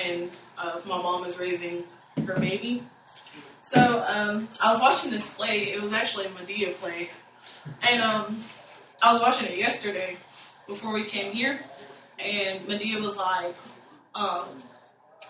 [0.00, 1.84] and uh, my mom is raising
[2.26, 2.82] her baby.
[3.60, 5.72] So um, I was watching this play.
[5.72, 7.10] It was actually a Madea play,
[7.82, 8.40] and um,
[9.02, 10.16] I was watching it yesterday
[10.66, 11.60] before we came here,
[12.18, 13.54] and Madea was like,
[14.14, 14.62] um,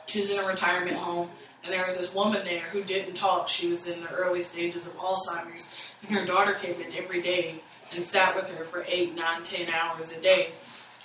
[0.07, 1.29] she in a retirement home,
[1.66, 3.48] and there was this woman there who didn't talk.
[3.48, 7.61] She was in the early stages of Alzheimer's, and her daughter came in every day
[7.92, 10.50] and sat with her for eight, nine, ten hours a day.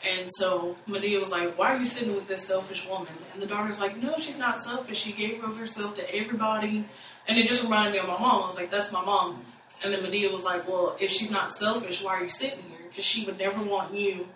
[0.08, 3.12] And so Madea was like, Why are you sitting with this selfish woman?
[3.34, 4.97] And the daughter's like, No, she's not selfish.
[4.97, 6.86] She gave of herself to everybody.
[7.28, 8.43] And it just reminded me of my mom.
[8.43, 9.43] I was like, That's my mom.
[9.84, 12.88] And then Madea was like, Well, if she's not selfish, why are you sitting here?
[12.89, 14.28] Because she would never want you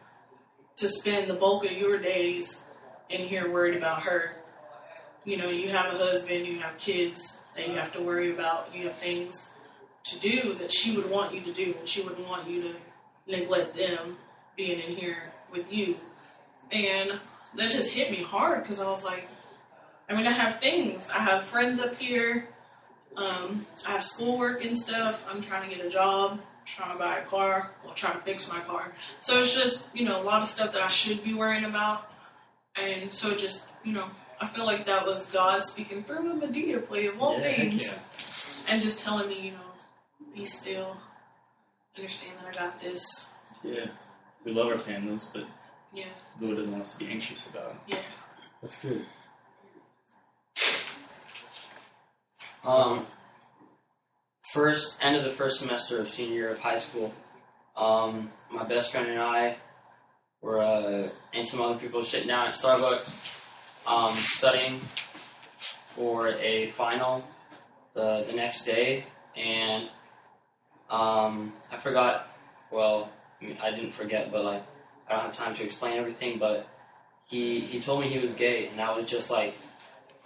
[0.77, 2.63] to spend the bulk of your days
[3.09, 4.35] in here worried about her.
[5.25, 8.69] You know, you have a husband, you have kids that you have to worry about,
[8.73, 9.49] you have things
[10.05, 12.75] to do that she would want you to do, and she wouldn't want you to
[13.27, 14.17] neglect them
[14.55, 15.95] being in here with you.
[16.71, 17.19] And
[17.55, 19.27] that just hit me hard because I was like,
[20.07, 21.09] I mean, I have things.
[21.09, 22.49] I have friends up here.
[23.17, 25.25] Um, I have schoolwork and stuff.
[25.29, 28.51] I'm trying to get a job, trying to buy a car, or trying to fix
[28.51, 28.93] my car.
[29.21, 32.07] So it's just, you know, a lot of stuff that I should be worrying about.
[32.75, 34.07] And so it just, you know,
[34.39, 37.83] I feel like that was God speaking through a Madea play of all Yeah, things.
[37.83, 38.73] yeah.
[38.73, 39.57] And just telling me, you know,
[40.33, 40.97] be still,
[41.95, 43.29] understand that I got this.
[43.63, 43.85] Yeah.
[44.43, 45.45] We love our families, but
[45.93, 46.07] Yeah,
[46.39, 47.75] the Lord doesn't want us to be anxious about it.
[47.95, 48.01] yeah.
[48.61, 49.05] That's good.
[52.63, 53.05] Um,
[54.53, 57.13] first end of the first semester of senior year of high school,
[57.77, 59.57] um, my best friend and I
[60.41, 63.13] were uh, and some other people sitting down at Starbucks,
[63.87, 64.79] um, studying
[65.95, 67.23] for a final
[67.93, 69.89] the the next day, and
[70.89, 72.27] um, I forgot.
[72.71, 73.09] Well,
[73.41, 74.63] I, mean, I didn't forget, but like
[75.07, 76.39] I don't have time to explain everything.
[76.39, 76.67] But
[77.27, 79.55] he he told me he was gay, and that was just like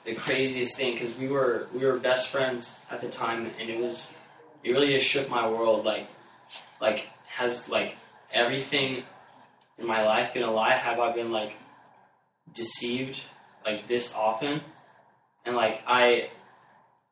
[0.06, 3.80] the craziest thing because we were we were best friends at the time, and it
[3.80, 4.14] was
[4.64, 5.86] it really just shook my world.
[5.86, 6.08] Like
[6.82, 7.96] like has like
[8.32, 9.04] everything
[9.78, 10.76] in my life been a lie?
[10.76, 11.56] Have I been like
[12.54, 13.22] deceived
[13.72, 14.62] like this often?
[15.46, 16.30] And like I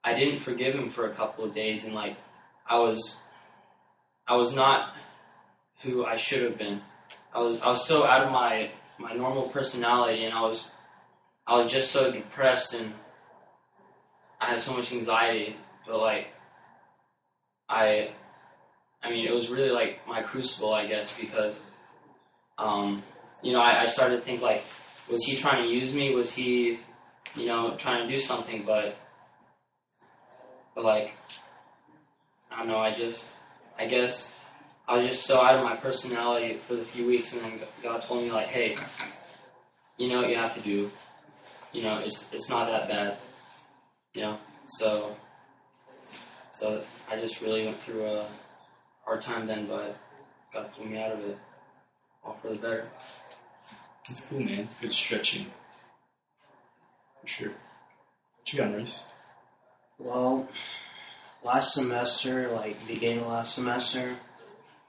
[0.04, 2.18] I didn't forgive him for a couple of days, and like
[2.68, 3.20] I was
[4.28, 4.94] I was not
[5.82, 6.82] who I should have been.
[7.34, 10.70] I was I was so out of my my normal personality, and I was
[11.46, 12.94] I was just so depressed and
[14.40, 15.56] I had so much anxiety.
[15.86, 16.28] But like,
[17.70, 18.12] I,
[19.02, 21.60] I mean, it was really like my crucible, I guess, because,
[22.58, 23.02] um,
[23.42, 24.64] you know, I, I started to think like,
[25.10, 26.14] was he trying to use me?
[26.14, 26.80] Was he
[27.38, 28.98] you know, trying to do something, but,
[30.76, 31.14] but like,
[32.52, 32.80] I don't know.
[32.80, 33.28] I just,
[33.78, 34.36] I guess,
[34.88, 38.02] I was just so out of my personality for the few weeks, and then God
[38.02, 38.78] told me like, hey,
[39.98, 40.92] you know what you have to do.
[41.74, 43.18] You know, it's it's not that bad.
[44.14, 45.16] You know, so
[46.52, 48.28] so I just really went through a
[49.04, 49.96] hard time then, but
[50.54, 51.38] God pulled me out of it,
[52.24, 52.88] all for the better.
[54.08, 54.70] That's cool, man.
[54.82, 55.48] Good stretching.
[57.22, 57.50] For sure.
[57.50, 59.04] What you got, Maurice?
[60.00, 60.48] Well,
[61.44, 64.16] last semester, like beginning of last semester,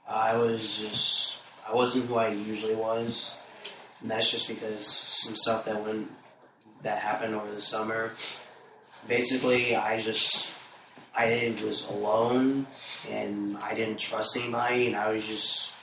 [0.07, 3.35] I was just I wasn't who I usually was,
[4.01, 6.09] and that's just because some stuff that went
[6.83, 8.13] that happened over the summer.
[9.07, 10.57] Basically, I just
[11.15, 12.67] I was alone
[13.09, 15.75] and I didn't trust anybody, and I was just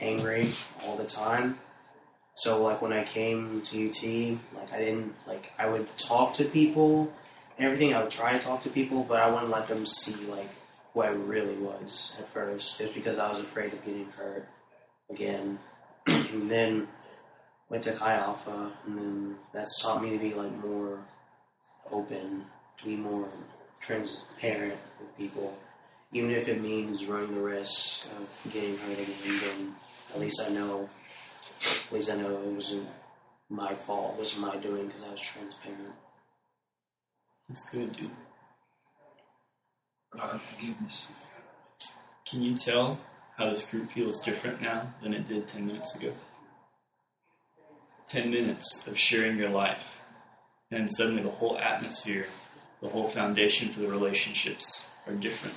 [0.00, 0.50] angry
[0.84, 1.58] all the time.
[2.34, 6.44] So like when I came to UT, like I didn't like I would talk to
[6.44, 7.12] people
[7.56, 7.94] and everything.
[7.94, 10.48] I would try to talk to people, but I wouldn't let them see like
[10.92, 14.46] who I really was at first, just because I was afraid of getting hurt
[15.10, 15.58] again.
[16.06, 16.88] and then
[17.68, 20.98] went to Chi Alpha, and then that's taught me to be like more
[21.90, 22.44] open,
[22.78, 23.28] to be more
[23.80, 25.56] transparent with people,
[26.12, 29.40] even if it means running the risk of getting hurt again.
[29.40, 29.74] Then
[30.14, 30.88] at least I know,
[31.86, 32.88] at least I know it wasn't
[33.48, 35.94] my fault, it wasn't my doing because I was transparent.
[37.48, 38.10] That's good, dude.
[40.16, 41.12] God of forgiveness.
[42.28, 42.98] Can you tell
[43.36, 46.12] how this group feels different now than it did 10 minutes ago?
[48.08, 49.98] 10 minutes of sharing your life,
[50.70, 52.26] and suddenly the whole atmosphere,
[52.80, 55.54] the whole foundation for the relationships are different.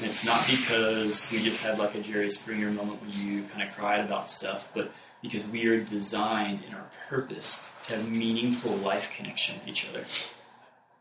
[0.00, 3.68] And it's not because we just had like a Jerry Springer moment where you kind
[3.68, 8.74] of cried about stuff, but because we are designed in our purpose to have meaningful
[8.76, 10.02] life connection with each other.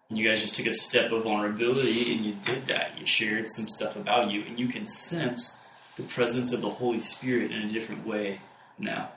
[0.10, 3.00] And you guys just took a step of vulnerability and you did that.
[3.00, 5.64] You shared some stuff about you, and you can sense
[5.96, 8.42] the presence of the Holy Spirit in a different way
[8.78, 9.12] now.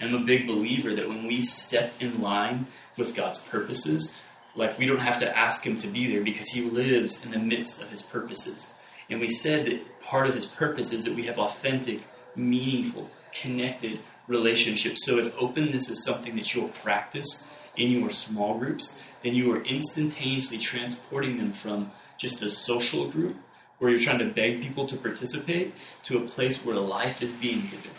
[0.00, 4.16] And I'm a big believer that when we step in line with God's purposes,
[4.56, 7.38] like we don't have to ask Him to be there because He lives in the
[7.38, 8.72] midst of His purposes.
[9.10, 12.00] And we said that part of His purpose is that we have authentic,
[12.36, 15.04] meaningful, connected relationships.
[15.04, 19.62] So if openness is something that you'll practice in your small groups, then you are
[19.62, 23.36] instantaneously transporting them from just a social group
[23.78, 27.62] where you're trying to beg people to participate to a place where life is being
[27.62, 27.90] given,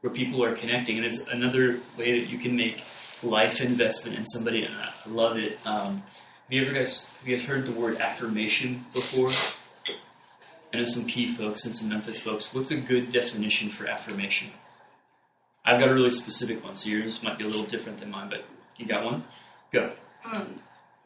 [0.00, 0.96] where people are connecting.
[0.96, 2.82] And there's another way that you can make
[3.22, 5.58] life investment in somebody, and I love it.
[5.64, 6.02] Um,
[6.44, 9.30] have you ever guys have you guys heard the word affirmation before?
[10.72, 12.52] I know some Peay folks and some Memphis folks.
[12.52, 14.50] What's a good definition for affirmation?
[15.64, 18.30] I've got a really specific one, so yours might be a little different than mine,
[18.30, 18.44] but
[18.76, 19.24] you got one?
[19.72, 19.92] Go.
[20.24, 20.56] Um,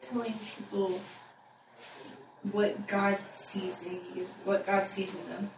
[0.01, 1.01] telling people
[2.51, 5.49] what God sees in you, what God sees in them.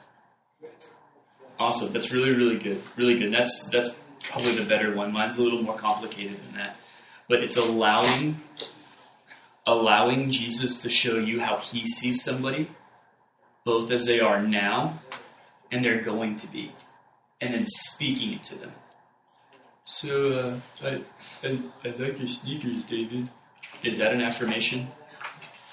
[1.60, 1.94] Awesome.
[1.94, 2.82] That's really, really good.
[2.96, 3.32] Really good.
[3.32, 5.12] That's that's probably the better one.
[5.12, 6.78] Mine's a little more complicated than that.
[7.28, 8.42] But it's allowing
[9.66, 12.70] allowing Jesus to show you how he sees somebody,
[13.66, 15.02] both as they are now
[15.72, 16.72] and they're going to be,
[17.42, 18.72] and then speaking it to them.
[19.84, 21.02] So uh, I,
[21.44, 23.28] I I like your sneakers, David.
[23.84, 24.88] Is that an affirmation?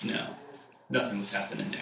[0.04, 0.34] No,
[0.90, 1.80] nothing was happening there.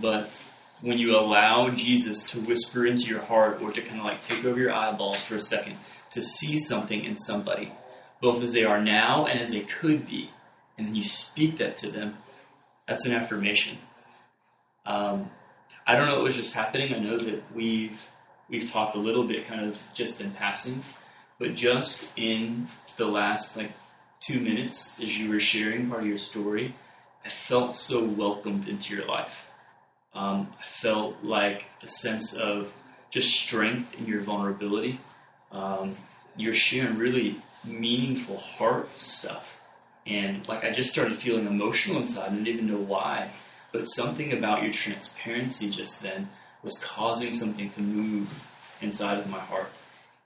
[0.00, 0.42] But
[0.80, 4.44] when you allow Jesus to whisper into your heart or to kind of like take
[4.44, 5.76] over your eyeballs for a second
[6.12, 7.72] to see something in somebody,
[8.20, 10.30] both as they are now and as they could be,
[10.76, 12.18] and then you speak that to them,
[12.86, 13.78] that's an affirmation.
[14.86, 15.30] Um,
[15.86, 16.94] I don't know what was just happening.
[16.94, 18.00] I know that we've
[18.48, 20.82] we've talked a little bit, kind of just in passing,
[21.38, 23.72] but just in the last like
[24.20, 26.74] two minutes, as you were sharing part of your story,
[27.24, 29.46] I felt so welcomed into your life.
[30.14, 32.72] Um, I felt like a sense of
[33.10, 35.00] just strength in your vulnerability.
[35.52, 35.96] Um,
[36.36, 39.58] you're sharing really meaningful heart stuff.
[40.06, 42.30] And like I just started feeling emotional inside.
[42.30, 43.30] I didn't even know why.
[43.76, 46.30] But something about your transparency just then
[46.62, 48.26] was causing something to move
[48.80, 49.70] inside of my heart.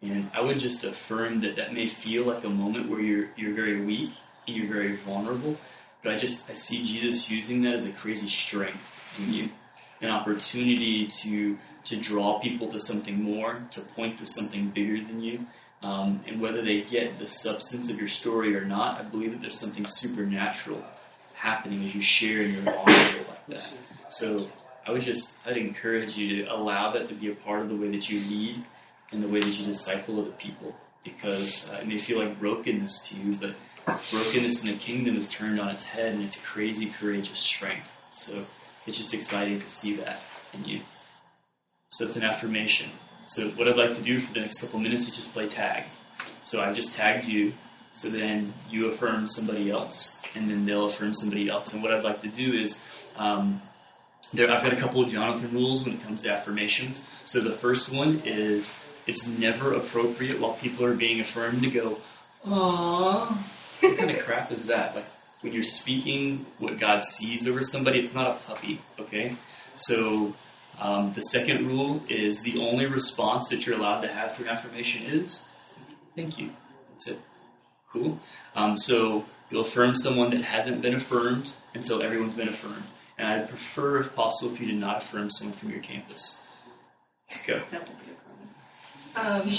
[0.01, 3.53] And I would just affirm that that may feel like a moment where you're you're
[3.53, 4.13] very weak
[4.47, 5.59] and you're very vulnerable,
[6.01, 8.79] but I just I see Jesus using that as a crazy strength
[9.19, 9.49] in you
[10.01, 15.21] an opportunity to to draw people to something more, to point to something bigger than
[15.21, 15.45] you.
[15.83, 19.41] Um, and whether they get the substance of your story or not, I believe that
[19.41, 20.85] there's something supernatural
[21.41, 23.75] happening as you share and you're vulnerable like that.
[24.09, 24.49] So
[24.87, 27.77] I would just I'd encourage you to allow that to be a part of the
[27.77, 28.65] way that you lead
[29.11, 30.75] and the way that you disciple other people
[31.05, 33.55] because uh, it may feel like brokenness to you, but
[33.87, 37.89] brokenness in the kingdom is turned on its head and it's crazy courageous strength.
[38.13, 38.45] So
[38.87, 40.21] it's just exciting to see that
[40.53, 40.81] in you.
[41.91, 42.91] So it's an affirmation.
[43.27, 45.85] So what I'd like to do for the next couple minutes is just play tag.
[46.43, 47.53] So I've just tagged you,
[47.93, 51.73] so then you affirm somebody else, and then they'll affirm somebody else.
[51.73, 52.87] And what I'd like to do is,
[53.17, 53.61] um,
[54.33, 57.07] there I've got a couple of Jonathan rules when it comes to affirmations.
[57.25, 61.99] So the first one is it's never appropriate while people are being affirmed to go,
[62.47, 63.33] "Aww."
[63.81, 64.95] What kind of crap is that?
[64.95, 65.07] Like
[65.41, 69.37] when you're speaking what God sees over somebody, it's not a puppy, okay?
[69.77, 70.35] So
[70.79, 74.49] um, the second rule is the only response that you're allowed to have to an
[74.49, 75.47] affirmation is
[76.15, 76.51] thank you.
[76.93, 77.19] That's it.
[77.93, 78.21] Cool.
[78.55, 82.85] Um, so you'll affirm someone that hasn't been affirmed until everyone's been affirmed.
[83.19, 86.41] And I'd prefer, if possible, if you did not affirm someone from your campus.
[87.47, 87.61] Go.
[87.71, 89.49] That would be a problem.
[89.49, 89.57] Um,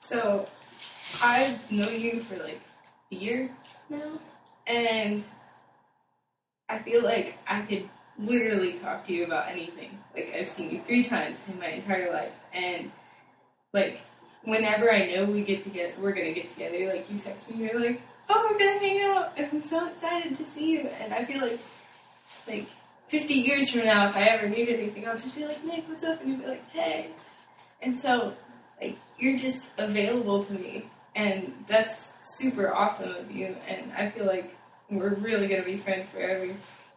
[0.00, 0.48] so
[1.22, 2.60] I've known you for like
[3.10, 3.50] a year
[3.88, 4.18] now,
[4.66, 5.24] and
[6.68, 9.98] I feel like I could literally talk to you about anything.
[10.14, 12.90] Like I've seen you three times in my entire life, and
[13.72, 14.00] like
[14.44, 16.86] whenever I know we get together, we're gonna get together.
[16.86, 20.36] Like you text me, you're like, "Oh, we're gonna hang out," and I'm so excited
[20.36, 20.88] to see you.
[21.00, 21.58] And I feel like,
[22.48, 22.66] like
[23.08, 26.04] 50 years from now, if I ever need anything, I'll just be like, "Nick, what's
[26.04, 27.08] up?" And you'll be like, "Hey."
[27.82, 28.34] And so,
[28.80, 30.84] like, you're just available to me,
[31.14, 33.56] and that's super awesome of you.
[33.68, 34.56] And I feel like
[34.90, 36.54] we're really gonna be friends forever,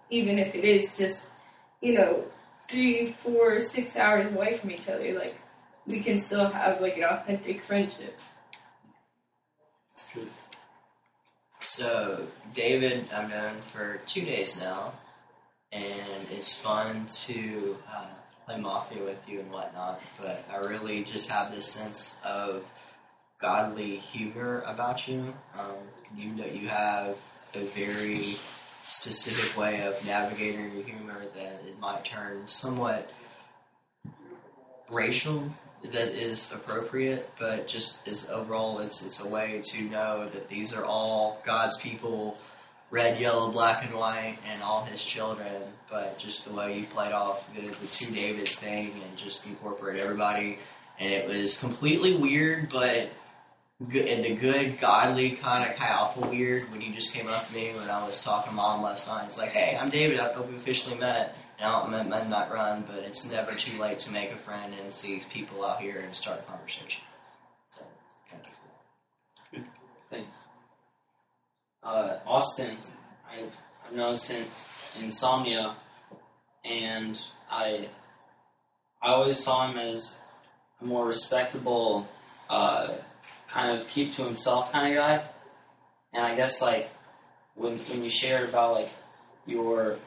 [0.10, 1.30] even if it is just,
[1.82, 2.26] you know,
[2.68, 5.14] three, four, six hours away from each other.
[5.14, 5.36] Like,
[5.88, 8.17] we can still have like an authentic friendship.
[9.95, 10.29] That's good.
[11.61, 14.93] So, David, I've known for two days now,
[15.71, 18.05] and it's fun to uh,
[18.45, 22.63] play Mafia with you and whatnot, but I really just have this sense of
[23.41, 25.33] godly humor about you.
[25.57, 25.75] Um,
[26.15, 27.17] you know, you have
[27.53, 28.38] a very
[28.83, 33.11] specific way of navigating your humor that it might turn somewhat
[34.89, 35.51] racial
[35.91, 40.73] that is appropriate, but just as overall, it's it's a way to know that these
[40.73, 42.38] are all God's people,
[42.91, 45.63] red, yellow, black, and white, and all His children.
[45.89, 49.99] But just the way you played off the, the two Davids thing and just incorporate
[49.99, 50.59] everybody,
[50.99, 53.09] and it was completely weird, but
[53.89, 56.71] good and the good, godly kind of Chi Alpha weird.
[56.71, 59.25] When you just came up to me when I was talking to mom last night,
[59.25, 60.19] it's like, "Hey, I'm David.
[60.19, 63.99] I hope we officially met." Now I'm at Midnight Run, but it's never too late
[63.99, 67.03] to make a friend and see these people out here and start a conversation.
[67.70, 67.84] So,
[68.30, 68.43] thank
[69.53, 69.64] you.
[70.10, 70.36] Thanks.
[71.82, 72.78] Uh, Austin,
[73.32, 74.68] I've, I've known since
[74.99, 75.76] Insomnia,
[76.66, 77.88] and I
[79.01, 80.18] I always saw him as
[80.82, 82.08] a more respectable,
[82.49, 82.88] uh,
[83.49, 85.24] kind of keep to himself kind of guy.
[86.12, 86.89] And I guess like
[87.53, 88.89] when when you shared about like
[89.45, 89.97] your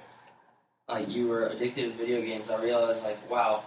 [0.89, 3.65] like you were addicted to video games, I realized like wow,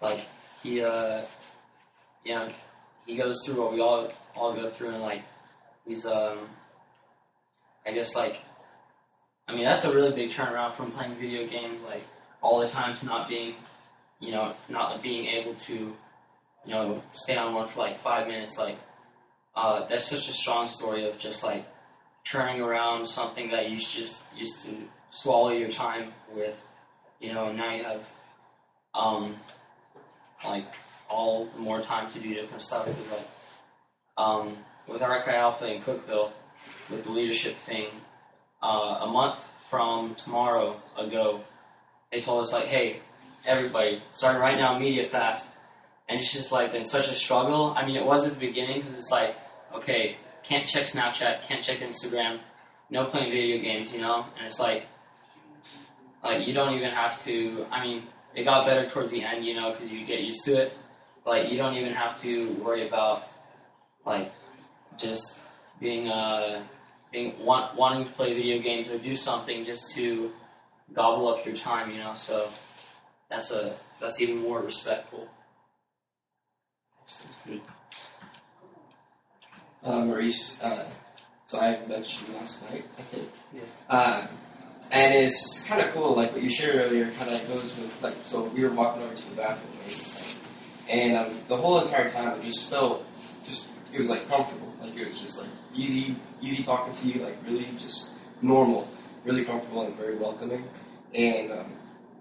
[0.00, 0.20] like
[0.62, 1.22] he uh,
[2.24, 2.48] you know,
[3.06, 5.22] he goes through what we all all go through, and like
[5.86, 6.38] he's um,
[7.86, 8.40] I guess like,
[9.46, 12.04] I mean that's a really big turnaround from playing video games like
[12.42, 13.54] all the time to not being,
[14.20, 15.94] you know, not being able to, you
[16.72, 18.58] know, stay on one for like five minutes.
[18.58, 18.78] Like,
[19.56, 21.66] uh, that's such a strong story of just like
[22.24, 24.74] turning around something that you just used to
[25.14, 26.60] swallow your time with,
[27.20, 28.00] you know, and now you have,
[28.94, 29.36] um,
[30.44, 30.66] like
[31.08, 32.84] all the more time to do different stuff.
[32.86, 33.28] Because like,
[34.18, 34.56] um,
[34.88, 36.32] with RK Alpha in Cookeville,
[36.90, 37.86] with the leadership thing,
[38.60, 41.40] uh, a month from tomorrow ago,
[42.10, 42.96] they told us like, hey,
[43.46, 45.52] everybody, starting right now, media fast,
[46.08, 47.72] and it's just like been such a struggle.
[47.76, 49.36] I mean, it was at the beginning because it's like,
[49.74, 52.40] okay, can't check Snapchat, can't check Instagram,
[52.90, 54.86] no playing video games, you know, and it's like,
[56.24, 57.66] like you don't even have to.
[57.70, 58.04] I mean,
[58.34, 60.72] it got better towards the end, you know, because you get used to it.
[61.26, 63.28] Like you don't even have to worry about
[64.04, 64.32] like
[64.96, 65.38] just
[65.80, 66.62] being uh
[67.12, 70.32] being want, wanting to play video games or do something just to
[70.92, 72.14] gobble up your time, you know.
[72.14, 72.48] So
[73.30, 75.28] that's a that's even more respectful.
[77.22, 77.60] That's good.
[79.82, 80.62] uh, Maurice.
[80.62, 80.88] Uh,
[81.46, 83.28] so I mentioned you last night, I think.
[83.88, 84.26] Uh,
[84.90, 88.14] and it's kind of cool, like what you shared earlier, kind of goes with like.
[88.22, 90.36] So we were walking over to the bathroom, right?
[90.88, 93.04] and um, the whole entire time it just felt
[93.44, 97.24] just it was like comfortable, like it was just like easy, easy talking to you,
[97.24, 98.12] like really just
[98.42, 98.88] normal,
[99.24, 100.64] really comfortable and very welcoming,
[101.14, 101.72] and um,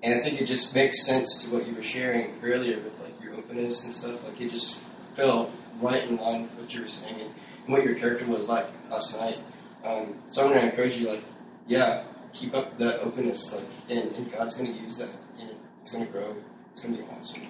[0.03, 3.21] and I think it just makes sense to what you were sharing earlier with like
[3.23, 4.23] your openness and stuff.
[4.27, 4.79] Like it just
[5.15, 7.31] felt right in line with what you were saying and,
[7.65, 9.39] and what your character was like last night.
[9.83, 11.23] Um, so I'm going to encourage you, like,
[11.67, 12.03] yeah,
[12.33, 15.09] keep up that openness, like, and, and God's going to use that,
[15.39, 16.35] and it's going to grow.
[16.71, 17.43] It's going to be awesome.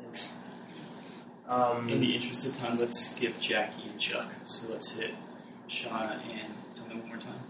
[0.00, 0.34] Thanks.
[1.48, 4.28] Um, In the interest of time, let's skip Jackie and Chuck.
[4.46, 5.12] So let's hit
[5.68, 7.40] Shauna and tell me one more time.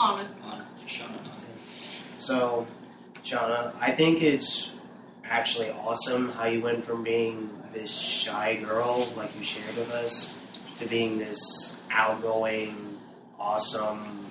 [0.00, 0.28] Anna.
[0.44, 0.66] Anna.
[0.86, 1.32] Shauna and Anna.
[2.18, 2.66] So,
[3.24, 4.70] Shauna, I think it's
[5.24, 10.38] actually awesome how you went from being this shy girl, like you shared with us,
[10.76, 12.98] to being this outgoing,
[13.38, 14.26] awesome,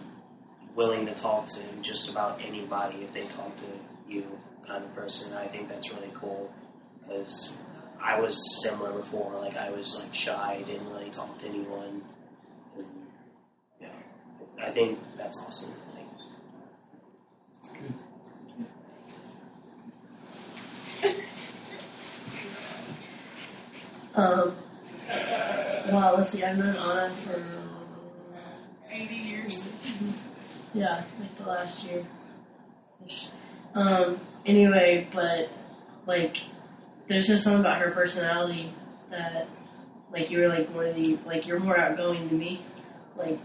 [0.77, 3.65] willing to talk to just about anybody if they talk to
[4.07, 4.23] you
[4.65, 5.35] kind of person.
[5.35, 6.53] I think that's really cool
[7.01, 7.57] because
[8.01, 9.33] I was similar before.
[9.41, 12.03] Like I was like shy, didn't really talk to anyone.
[12.77, 12.85] And,
[13.81, 13.87] yeah,
[14.61, 15.73] I think that's awesome.
[21.03, 21.15] Like,
[24.15, 24.55] Um,
[25.91, 26.43] well, let's see.
[26.43, 27.43] I've known Anna for
[28.91, 29.71] 80 years.
[30.73, 32.03] yeah, like the last year.
[33.73, 34.19] Um.
[34.45, 35.49] Anyway, but
[36.05, 36.37] like,
[37.07, 38.71] there's just something about her personality
[39.09, 39.47] that,
[40.11, 42.61] like, you're like of the like you're more outgoing than me,
[43.17, 43.37] like,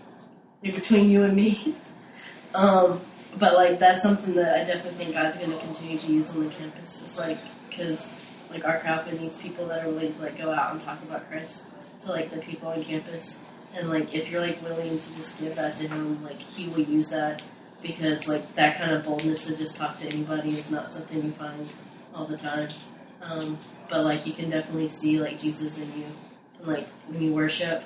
[0.62, 1.74] in between you and me.
[2.54, 3.00] um.
[3.38, 6.44] But like that's something that I definitely think God's going to continue to use on
[6.44, 7.02] the campus.
[7.02, 8.12] It's like because
[8.50, 11.28] like our Alpha needs people that are willing to like go out and talk about
[11.30, 11.64] Christ
[12.02, 13.38] to like the people on campus.
[13.74, 16.80] And like if you're like willing to just give that to him, like he will
[16.80, 17.42] use that
[17.82, 21.32] because like that kind of boldness to just talk to anybody is not something you
[21.32, 21.68] find
[22.14, 22.68] all the time.
[23.22, 23.58] Um,
[23.88, 26.06] but like you can definitely see like Jesus in you,
[26.58, 27.82] and like when you worship,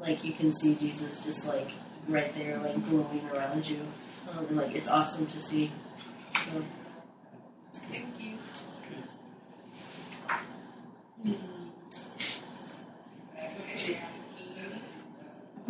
[0.00, 1.70] like you can see Jesus just like
[2.08, 3.80] right there, like glowing around you,
[4.30, 5.70] um, and like it's awesome to see.
[6.32, 6.64] So,
[7.72, 8.34] Thank you.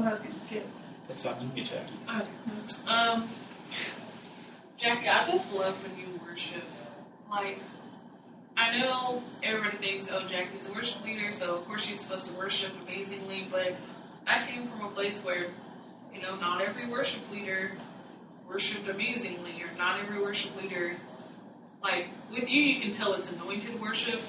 [0.05, 0.66] What I was going to skip.
[1.09, 1.34] That's fine.
[1.40, 2.88] You can get Jackie.
[2.88, 3.26] Um,
[4.76, 6.62] Jackie, I just love when you worship.
[7.30, 7.59] Like,
[8.55, 12.34] I know everybody thinks, oh, Jackie's a worship leader, so of course she's supposed to
[12.34, 13.74] worship amazingly, but
[14.26, 15.46] I came from a place where,
[16.14, 17.72] you know, not every worship leader
[18.46, 20.96] worshiped amazingly, or not every worship leader,
[21.82, 24.20] like, with you, you can tell it's anointed worship.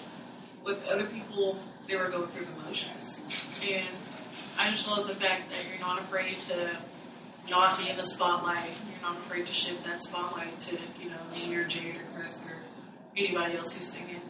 [0.63, 3.19] With other people, they were going through the motions.
[3.61, 3.86] And
[4.58, 6.78] I just love the fact that you're not afraid to
[7.49, 8.70] not be in the spotlight.
[8.91, 12.41] You're not afraid to shift that spotlight to, you know, me or Jade or Chris
[12.45, 12.56] or
[13.16, 14.22] anybody else who's singing.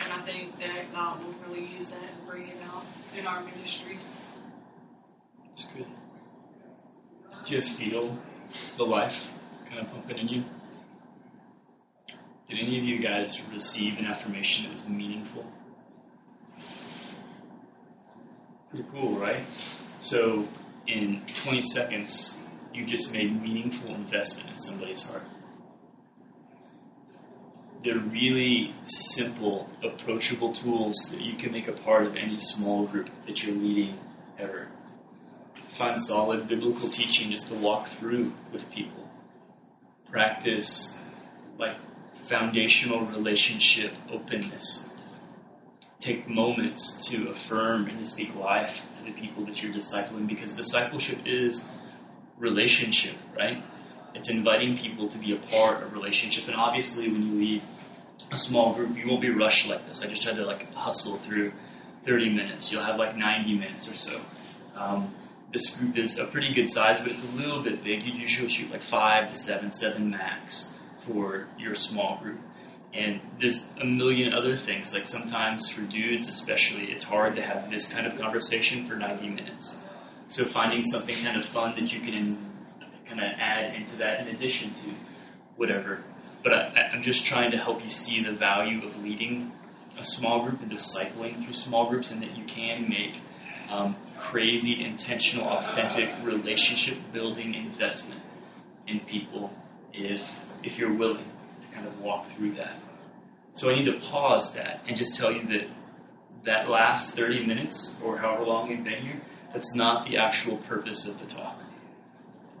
[0.00, 2.84] And I think that God will really use that and bring it out
[3.16, 3.98] in our ministry.
[5.52, 5.86] It's good.
[7.44, 8.16] Do you guys feel
[8.76, 9.30] the life
[9.68, 10.44] kind of pumping in you?
[12.48, 15.44] Did any of you guys receive an affirmation that was meaningful?
[18.70, 19.44] Pretty cool, right?
[20.04, 20.46] So,
[20.86, 22.38] in 20 seconds,
[22.74, 25.22] you just made meaningful investment in somebody's heart.
[27.82, 33.08] They're really simple, approachable tools that you can make a part of any small group
[33.24, 33.96] that you're leading
[34.38, 34.68] ever.
[35.72, 39.08] Find solid biblical teaching just to walk through with people.
[40.10, 40.98] Practice
[41.58, 41.76] like
[42.26, 44.93] foundational relationship openness.
[46.04, 50.52] Take moments to affirm and to speak life to the people that you're discipling because
[50.52, 51.70] discipleship is
[52.36, 53.62] relationship, right?
[54.14, 56.46] It's inviting people to be a part of relationship.
[56.46, 57.62] And obviously, when you lead
[58.30, 60.02] a small group, you won't be rushed like this.
[60.02, 61.52] I just tried to like hustle through
[62.04, 62.70] 30 minutes.
[62.70, 64.20] You'll have like 90 minutes or so.
[64.76, 65.08] Um,
[65.54, 68.02] this group is a pretty good size, but it's a little bit big.
[68.02, 72.40] You usually shoot like five to seven, seven max for your small group.
[72.94, 74.94] And there's a million other things.
[74.94, 79.28] Like sometimes for dudes, especially, it's hard to have this kind of conversation for 90
[79.28, 79.78] minutes.
[80.28, 82.38] So finding something kind of fun that you can
[83.06, 84.90] kind of add into that in addition to
[85.56, 86.02] whatever.
[86.42, 89.52] But I, I'm just trying to help you see the value of leading
[89.98, 93.20] a small group and discipling through small groups, and that you can make
[93.70, 98.20] um, crazy, intentional, authentic relationship building investment
[98.86, 99.52] in people
[99.92, 101.24] if if you're willing
[101.60, 102.74] to kind of walk through that.
[103.54, 105.64] So I need to pause that and just tell you that
[106.44, 109.20] that last 30 minutes or however long you've been here,
[109.52, 111.58] that's not the actual purpose of the talk.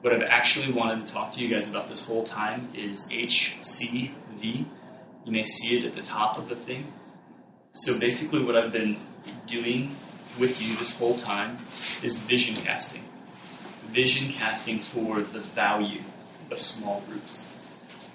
[0.00, 4.12] What I've actually wanted to talk to you guys about this whole time is HCV.
[4.40, 6.92] You may see it at the top of the thing.
[7.72, 8.98] So basically, what I've been
[9.48, 9.96] doing
[10.38, 11.58] with you this whole time
[12.02, 13.02] is vision casting.
[13.88, 16.02] Vision casting for the value
[16.50, 17.53] of small groups.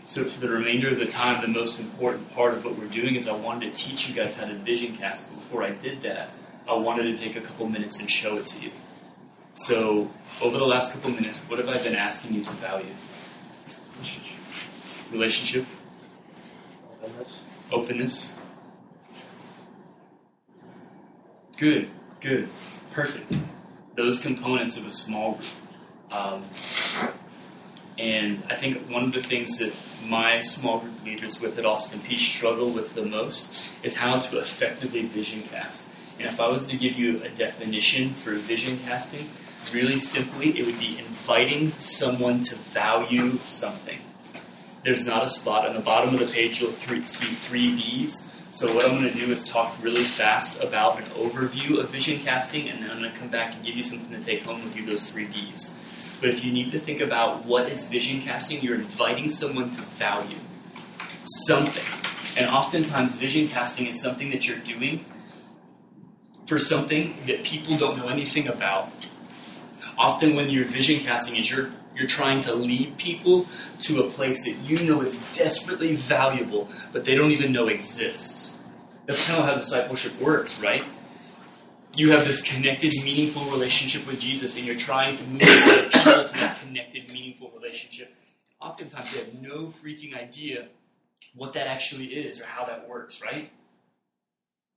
[0.10, 3.14] So for the remainder of the time, the most important part of what we're doing
[3.14, 5.30] is I wanted to teach you guys how to vision cast.
[5.30, 6.32] But before I did that,
[6.68, 8.72] I wanted to take a couple minutes and show it to you.
[9.54, 10.10] So,
[10.42, 12.88] over the last couple minutes, what have I been asking you to value?
[15.12, 15.68] Relationship,
[17.72, 18.34] openness.
[21.58, 21.88] Good,
[22.20, 22.50] good,
[22.94, 23.38] perfect.
[23.96, 25.48] Those components of a small group.
[26.12, 26.46] Um,
[28.00, 29.74] and I think one of the things that
[30.08, 34.40] my small group leaders with at Austin Peay struggle with the most is how to
[34.40, 35.90] effectively vision cast.
[36.18, 39.30] And if I was to give you a definition for vision casting,
[39.74, 44.00] really simply, it would be inviting someone to value something.
[44.86, 45.68] There's not a spot.
[45.68, 48.32] On the bottom of the page, you'll th- see three V's.
[48.52, 52.22] So what I'm going to do is talk really fast about an overview of vision
[52.22, 54.64] casting, and then I'm going to come back and give you something to take home
[54.64, 55.76] with you, those three V's.
[56.20, 59.82] But if you need to think about what is vision casting, you're inviting someone to
[59.82, 60.38] value
[61.24, 61.84] something.
[62.38, 65.06] And oftentimes, vision casting is something that you're doing
[66.48, 68.92] for something that people don't know anything about.
[69.98, 73.46] Often, when you're vision casting, is you're you're trying to lead people
[73.82, 78.58] to a place that you know is desperately valuable, but they don't even know exists.
[79.06, 80.84] That's kind of how discipleship works, right?
[81.96, 86.32] You have this connected, meaningful relationship with Jesus, and you're trying to move people to
[86.34, 88.14] that connected, meaningful relationship.
[88.62, 90.68] Oftentimes, they have no freaking idea
[91.36, 93.52] what that actually is or how that works, right?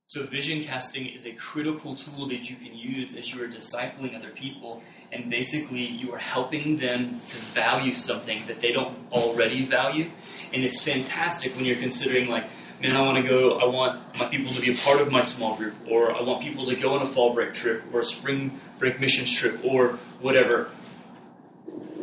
[0.06, 4.16] So, vision casting is a critical tool that you can use as you are discipling
[4.16, 9.64] other people, and basically, you are helping them to value something that they don't already
[9.64, 10.10] value.
[10.52, 12.44] And it's fantastic when you're considering, like,
[12.83, 15.20] man, I want to go, I want my people to be a part of my
[15.20, 18.05] small group, or I want people to go on a fall break trip, or a
[18.05, 20.68] spring break missions trip, or whatever.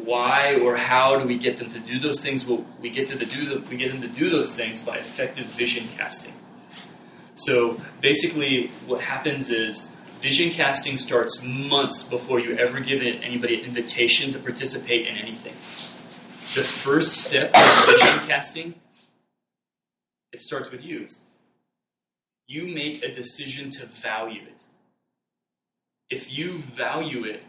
[0.05, 2.45] Why or how do we get them to do those things?
[2.45, 4.97] Well, we get to the do them, we get them to do those things by
[4.97, 6.33] effective vision casting.
[7.35, 13.65] So basically, what happens is vision casting starts months before you ever give anybody an
[13.65, 15.53] invitation to participate in anything.
[16.55, 18.73] The first step of vision casting
[20.31, 21.07] it starts with you.
[22.47, 24.63] You make a decision to value it.
[26.09, 27.43] If you value it,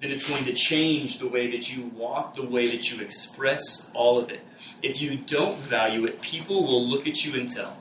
[0.00, 3.90] then it's going to change the way that you walk, the way that you express
[3.94, 4.40] all of it.
[4.82, 7.76] If you don't value it, people will look at you and tell,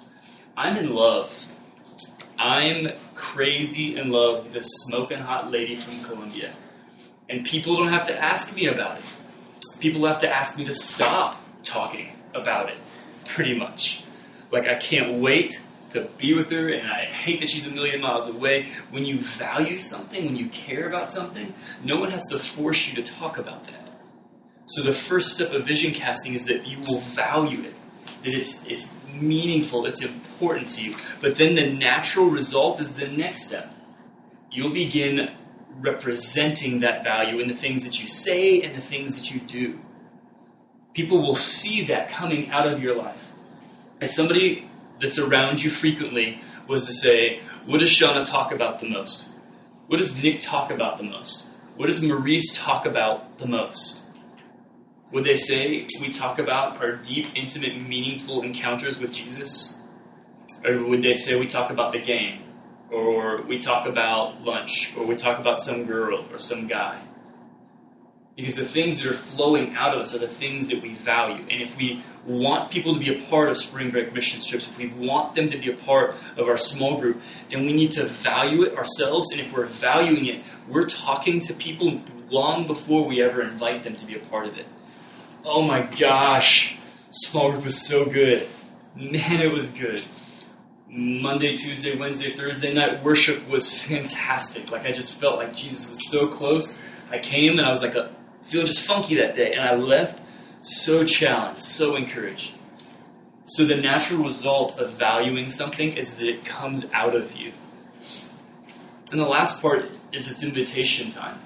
[0.56, 1.46] I'm in love.
[2.38, 6.52] I'm crazy in love with this smoking hot lady from Colombia.
[7.30, 9.06] And people don't have to ask me about it.
[9.80, 12.78] People have to ask me to stop talking about it
[13.26, 14.04] pretty much.
[14.52, 15.62] Like, I can't wait
[15.92, 18.68] to be with her, and I hate that she's a million miles away.
[18.92, 21.54] When you value something, when you care about something,
[21.84, 23.90] no one has to force you to talk about that.
[24.68, 27.76] So, the first step of vision casting is that you will value it,
[28.24, 30.96] that it's, it's meaningful, it's important to you.
[31.22, 33.74] But then the natural result is the next step.
[34.52, 35.32] You'll begin
[35.80, 39.80] representing that value in the things that you say and the things that you do.
[40.96, 43.32] People will see that coming out of your life.
[44.02, 44.68] If somebody
[45.02, 49.28] that's around you frequently was to say, What does Shauna talk about the most?
[49.88, 51.46] What does Nick talk about the most?
[51.76, 54.04] What does Maurice talk about the most?
[55.12, 59.76] Would they say we talk about our deep, intimate, meaningful encounters with Jesus?
[60.64, 62.42] Or would they say we talk about the game?
[62.90, 64.96] Or we talk about lunch?
[64.98, 67.02] Or we talk about some girl or some guy?
[68.36, 71.46] Because the things that are flowing out of us are the things that we value.
[71.50, 74.78] And if we want people to be a part of spring break mission trips, if
[74.78, 78.06] we want them to be a part of our small group, then we need to
[78.06, 79.32] value it ourselves.
[79.32, 83.96] And if we're valuing it, we're talking to people long before we ever invite them
[83.96, 84.66] to be a part of it.
[85.46, 86.78] Oh my gosh,
[87.12, 88.48] small group was so good.
[88.96, 90.04] Man, it was good.
[90.90, 94.72] Monday, Tuesday, Wednesday, Thursday night worship was fantastic.
[94.72, 96.80] Like I just felt like Jesus was so close.
[97.12, 98.10] I came and I was like a
[98.48, 100.22] feeling just funky that day, and I left
[100.62, 102.52] so challenged, so encouraged.
[103.46, 107.52] So the natural result of valuing something is that it comes out of you.
[109.12, 111.40] And the last part is its invitation time.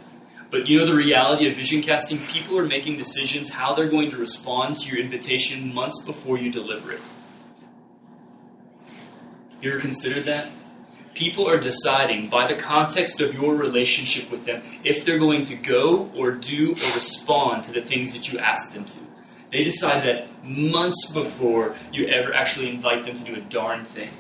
[0.50, 2.26] But you know the reality of vision casting?
[2.28, 6.52] People are making decisions how they're going to respond to your invitation months before you
[6.52, 7.02] deliver it.
[9.62, 10.50] You ever considered that?
[11.20, 15.56] People are deciding by the context of your relationship with them if they're going to
[15.56, 19.00] go or do or respond to the things that you ask them to.
[19.52, 24.12] They decide that months before you ever actually invite them to do a darn thing.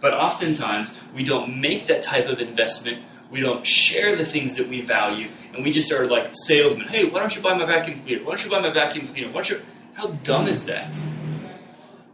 [0.00, 2.98] But oftentimes, we don't make that type of investment.
[3.28, 6.86] We don't share the things that we value, and we just are like salesmen.
[6.86, 8.22] Hey, why don't you buy my vacuum cleaner?
[8.22, 9.26] Why don't you buy my vacuum cleaner?
[9.26, 9.60] Why don't you?
[9.94, 10.96] How dumb is that?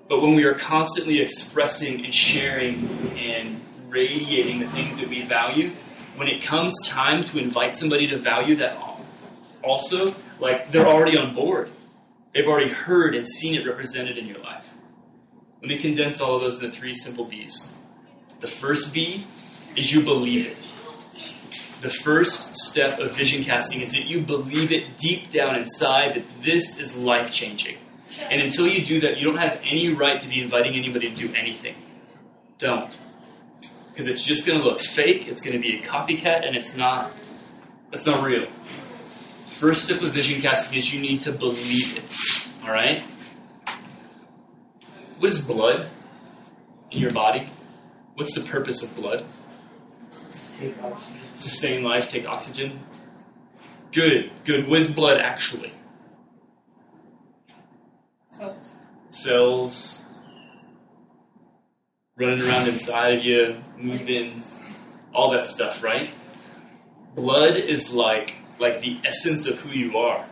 [0.08, 2.88] But when we are constantly expressing and sharing
[3.18, 5.70] and radiating the things that we value,
[6.16, 8.76] when it comes time to invite somebody to value that
[9.62, 11.70] also, like they're already on board.
[12.32, 14.68] They've already heard and seen it represented in your life.
[15.60, 17.68] Let me condense all of those into three simple B's.
[18.40, 19.26] The first B
[19.74, 20.58] is you believe it.
[21.80, 26.42] The first step of vision casting is that you believe it deep down inside that
[26.42, 27.76] this is life changing.
[28.30, 31.16] And until you do that, you don't have any right to be inviting anybody to
[31.16, 31.76] do anything.
[32.58, 33.00] Don't.
[33.98, 36.76] Because it's just going to look fake, it's going to be a copycat, and it's
[36.76, 37.10] not.
[37.92, 38.46] It's not real.
[39.48, 42.62] First step of vision casting is you need to believe it.
[42.62, 43.02] All right?
[45.18, 45.88] What is blood
[46.92, 47.50] in your body?
[48.14, 49.24] What's the purpose of blood?
[51.34, 52.78] Sustain life, take oxygen.
[53.90, 54.68] Good, good.
[54.68, 55.72] What is blood actually?
[58.30, 58.70] Cells.
[59.10, 60.04] Cells
[62.18, 64.42] running around inside of you, moving,
[65.14, 66.10] all that stuff, right?
[67.14, 70.26] Blood is like like the essence of who you are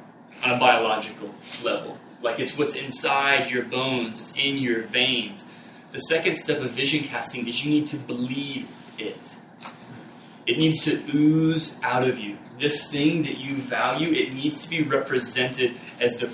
[0.44, 1.32] on a biological
[1.62, 1.96] level.
[2.22, 5.50] Like it's what's inside your bones, it's in your veins.
[5.92, 8.68] The second step of vision casting is you need to believe
[8.98, 9.36] it.
[10.46, 12.36] It needs to ooze out of you.
[12.60, 16.30] This thing that you value, it needs to be represented as the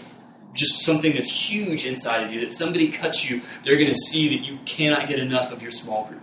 [0.55, 2.41] just something that's huge inside of you.
[2.41, 5.71] That somebody cuts you, they're going to see that you cannot get enough of your
[5.71, 6.23] small group.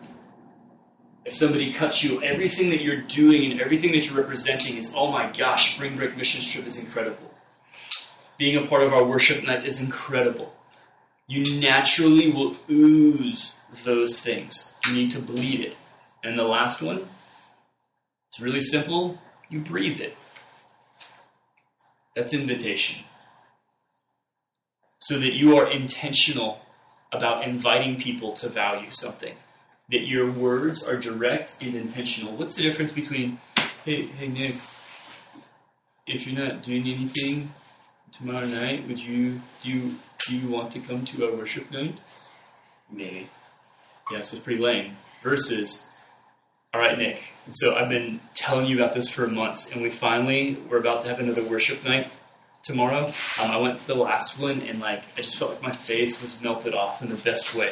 [1.26, 5.12] If somebody cuts you, everything that you're doing and everything that you're representing is, oh
[5.12, 7.34] my gosh, Spring Break Mission Trip is incredible.
[8.38, 10.54] Being a part of our worship night is incredible.
[11.28, 14.74] You naturally will ooze those things.
[14.88, 15.76] You need to believe it.
[16.24, 17.08] And the last one,
[18.30, 19.20] it's really simple.
[19.50, 20.16] You breathe it.
[22.16, 23.04] That's invitation.
[25.10, 26.62] So that you are intentional
[27.12, 29.34] about inviting people to value something
[29.90, 32.34] that your words are direct and intentional.
[32.34, 33.40] What's the difference between,
[33.86, 34.54] hey, hey, Nick,
[36.06, 37.52] if you're not doing anything
[38.12, 39.96] tomorrow night, would you do you
[40.28, 41.98] do you want to come to our worship night?
[42.92, 43.30] Maybe.
[44.12, 44.96] Yeah, so it's pretty lame.
[45.24, 45.90] Versus,
[46.72, 47.20] all right, Nick.
[47.48, 51.02] And so I've been telling you about this for months, and we finally we're about
[51.02, 52.12] to have another worship night
[52.64, 53.08] tomorrow.
[53.42, 56.22] Um, I went to the last one, and like I just felt like my face
[56.22, 57.70] was melted off in the best way.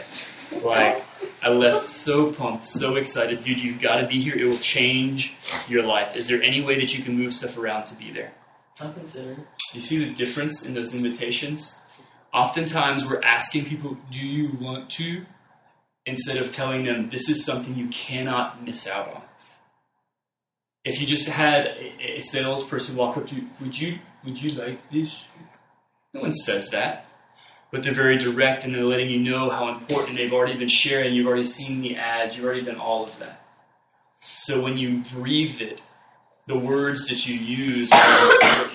[0.64, 1.04] Like,
[1.44, 3.42] I left so pumped, so excited.
[3.42, 4.36] Dude, you've got to be here.
[4.36, 5.36] It will change
[5.68, 6.16] your life.
[6.16, 8.34] Is there any way that you can move stuff around to be there?
[8.80, 9.46] I'm considering.
[9.74, 11.78] You see the difference in those invitations?
[12.34, 15.26] Oftentimes, we're asking people, Do you want to?
[16.06, 19.22] Instead of telling them, This is something you cannot miss out on.
[20.86, 24.52] If you just had a, a salesperson walk up to you, Would you, would you
[24.52, 25.24] like this?
[26.14, 27.08] No one says that
[27.72, 31.14] but they're very direct and they're letting you know how important they've already been sharing.
[31.14, 33.42] You've already seen the ads, you've already done all of that.
[34.22, 35.82] So when you breathe it,
[36.48, 38.70] the words that you use I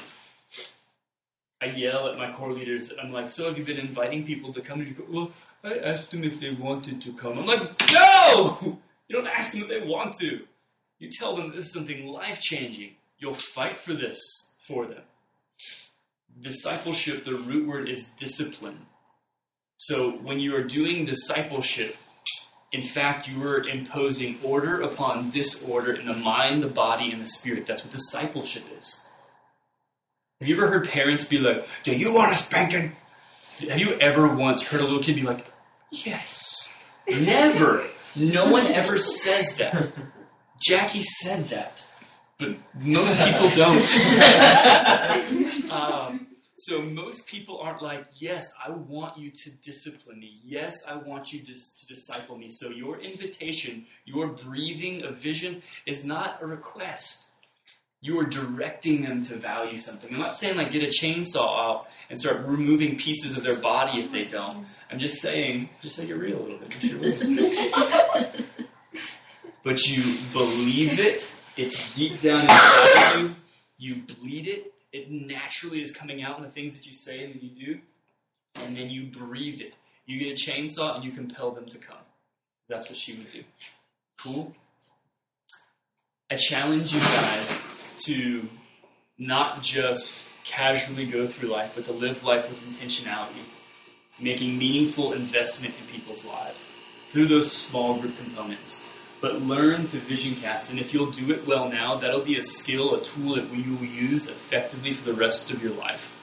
[1.77, 2.93] yell at my core leaders.
[3.01, 4.81] I'm like, so have you been inviting people to come?
[4.81, 5.31] And you go, well,
[5.63, 7.39] I asked them if they wanted to come.
[7.39, 8.81] I'm like, no!
[9.07, 10.41] You don't ask them if they want to.
[10.99, 12.97] You tell them this is something life changing.
[13.19, 14.19] You'll fight for this
[14.67, 15.03] for them
[16.43, 18.87] discipleship, the root word is discipline.
[19.77, 21.97] So when you are doing discipleship,
[22.73, 27.27] in fact, you are imposing order upon disorder in the mind, the body, and the
[27.27, 27.67] spirit.
[27.67, 29.01] That's what discipleship is.
[30.41, 32.97] Have you ever heard parents be like, Do you want a spanking?
[33.69, 35.47] Have you ever once heard a little kid be like,
[35.91, 36.69] Yes?
[37.09, 37.87] Never.
[38.15, 39.89] No one ever says that.
[40.61, 41.83] Jackie said that,
[42.39, 43.83] but most people don't.
[45.73, 46.27] um,
[46.67, 50.39] so most people aren't like, yes, I want you to discipline me.
[50.45, 52.51] Yes, I want you to, to disciple me.
[52.51, 57.35] So your invitation, your breathing of vision is not a request.
[58.01, 60.13] You are directing them to value something.
[60.13, 64.01] I'm not saying like get a chainsaw out and start removing pieces of their body
[64.01, 64.65] if they don't.
[64.89, 68.45] I'm just saying, just make it real a little bit.
[69.65, 70.03] but you
[70.33, 71.35] believe it.
[71.57, 73.35] It's deep down inside you.
[73.79, 77.43] You bleed it it naturally is coming out in the things that you say and
[77.43, 77.81] you do,
[78.57, 79.75] and then you breathe it.
[80.07, 81.97] You get a chainsaw and you compel them to come.
[82.69, 83.43] That's what she would do.
[84.19, 84.55] Cool?
[86.31, 87.67] I challenge you guys
[88.01, 88.49] to
[89.19, 93.45] not just casually go through life, but to live life with intentionality,
[94.21, 96.69] making meaningful investment in people's lives
[97.11, 98.87] through those small group components
[99.23, 100.71] but learn to vision cast.
[100.71, 103.77] And if you'll do it well now, that'll be a skill, a tool that you
[103.77, 106.19] will use effectively for the rest of your life.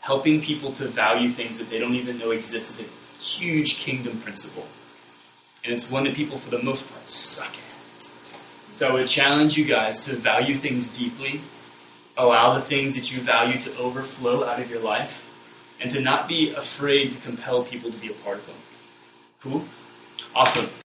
[0.00, 4.20] Helping people to value things that they don't even know exist is a huge kingdom
[4.20, 4.66] principle.
[5.64, 8.06] and it's one that people, for the most part, suck at.
[8.72, 11.42] So I would challenge you guys to value things deeply,
[12.16, 15.26] allow the things that you value to overflow out of your life,
[15.80, 18.56] and to not be afraid to compel people to be a part of them.
[19.42, 19.64] Cool?
[20.34, 20.79] Awesome.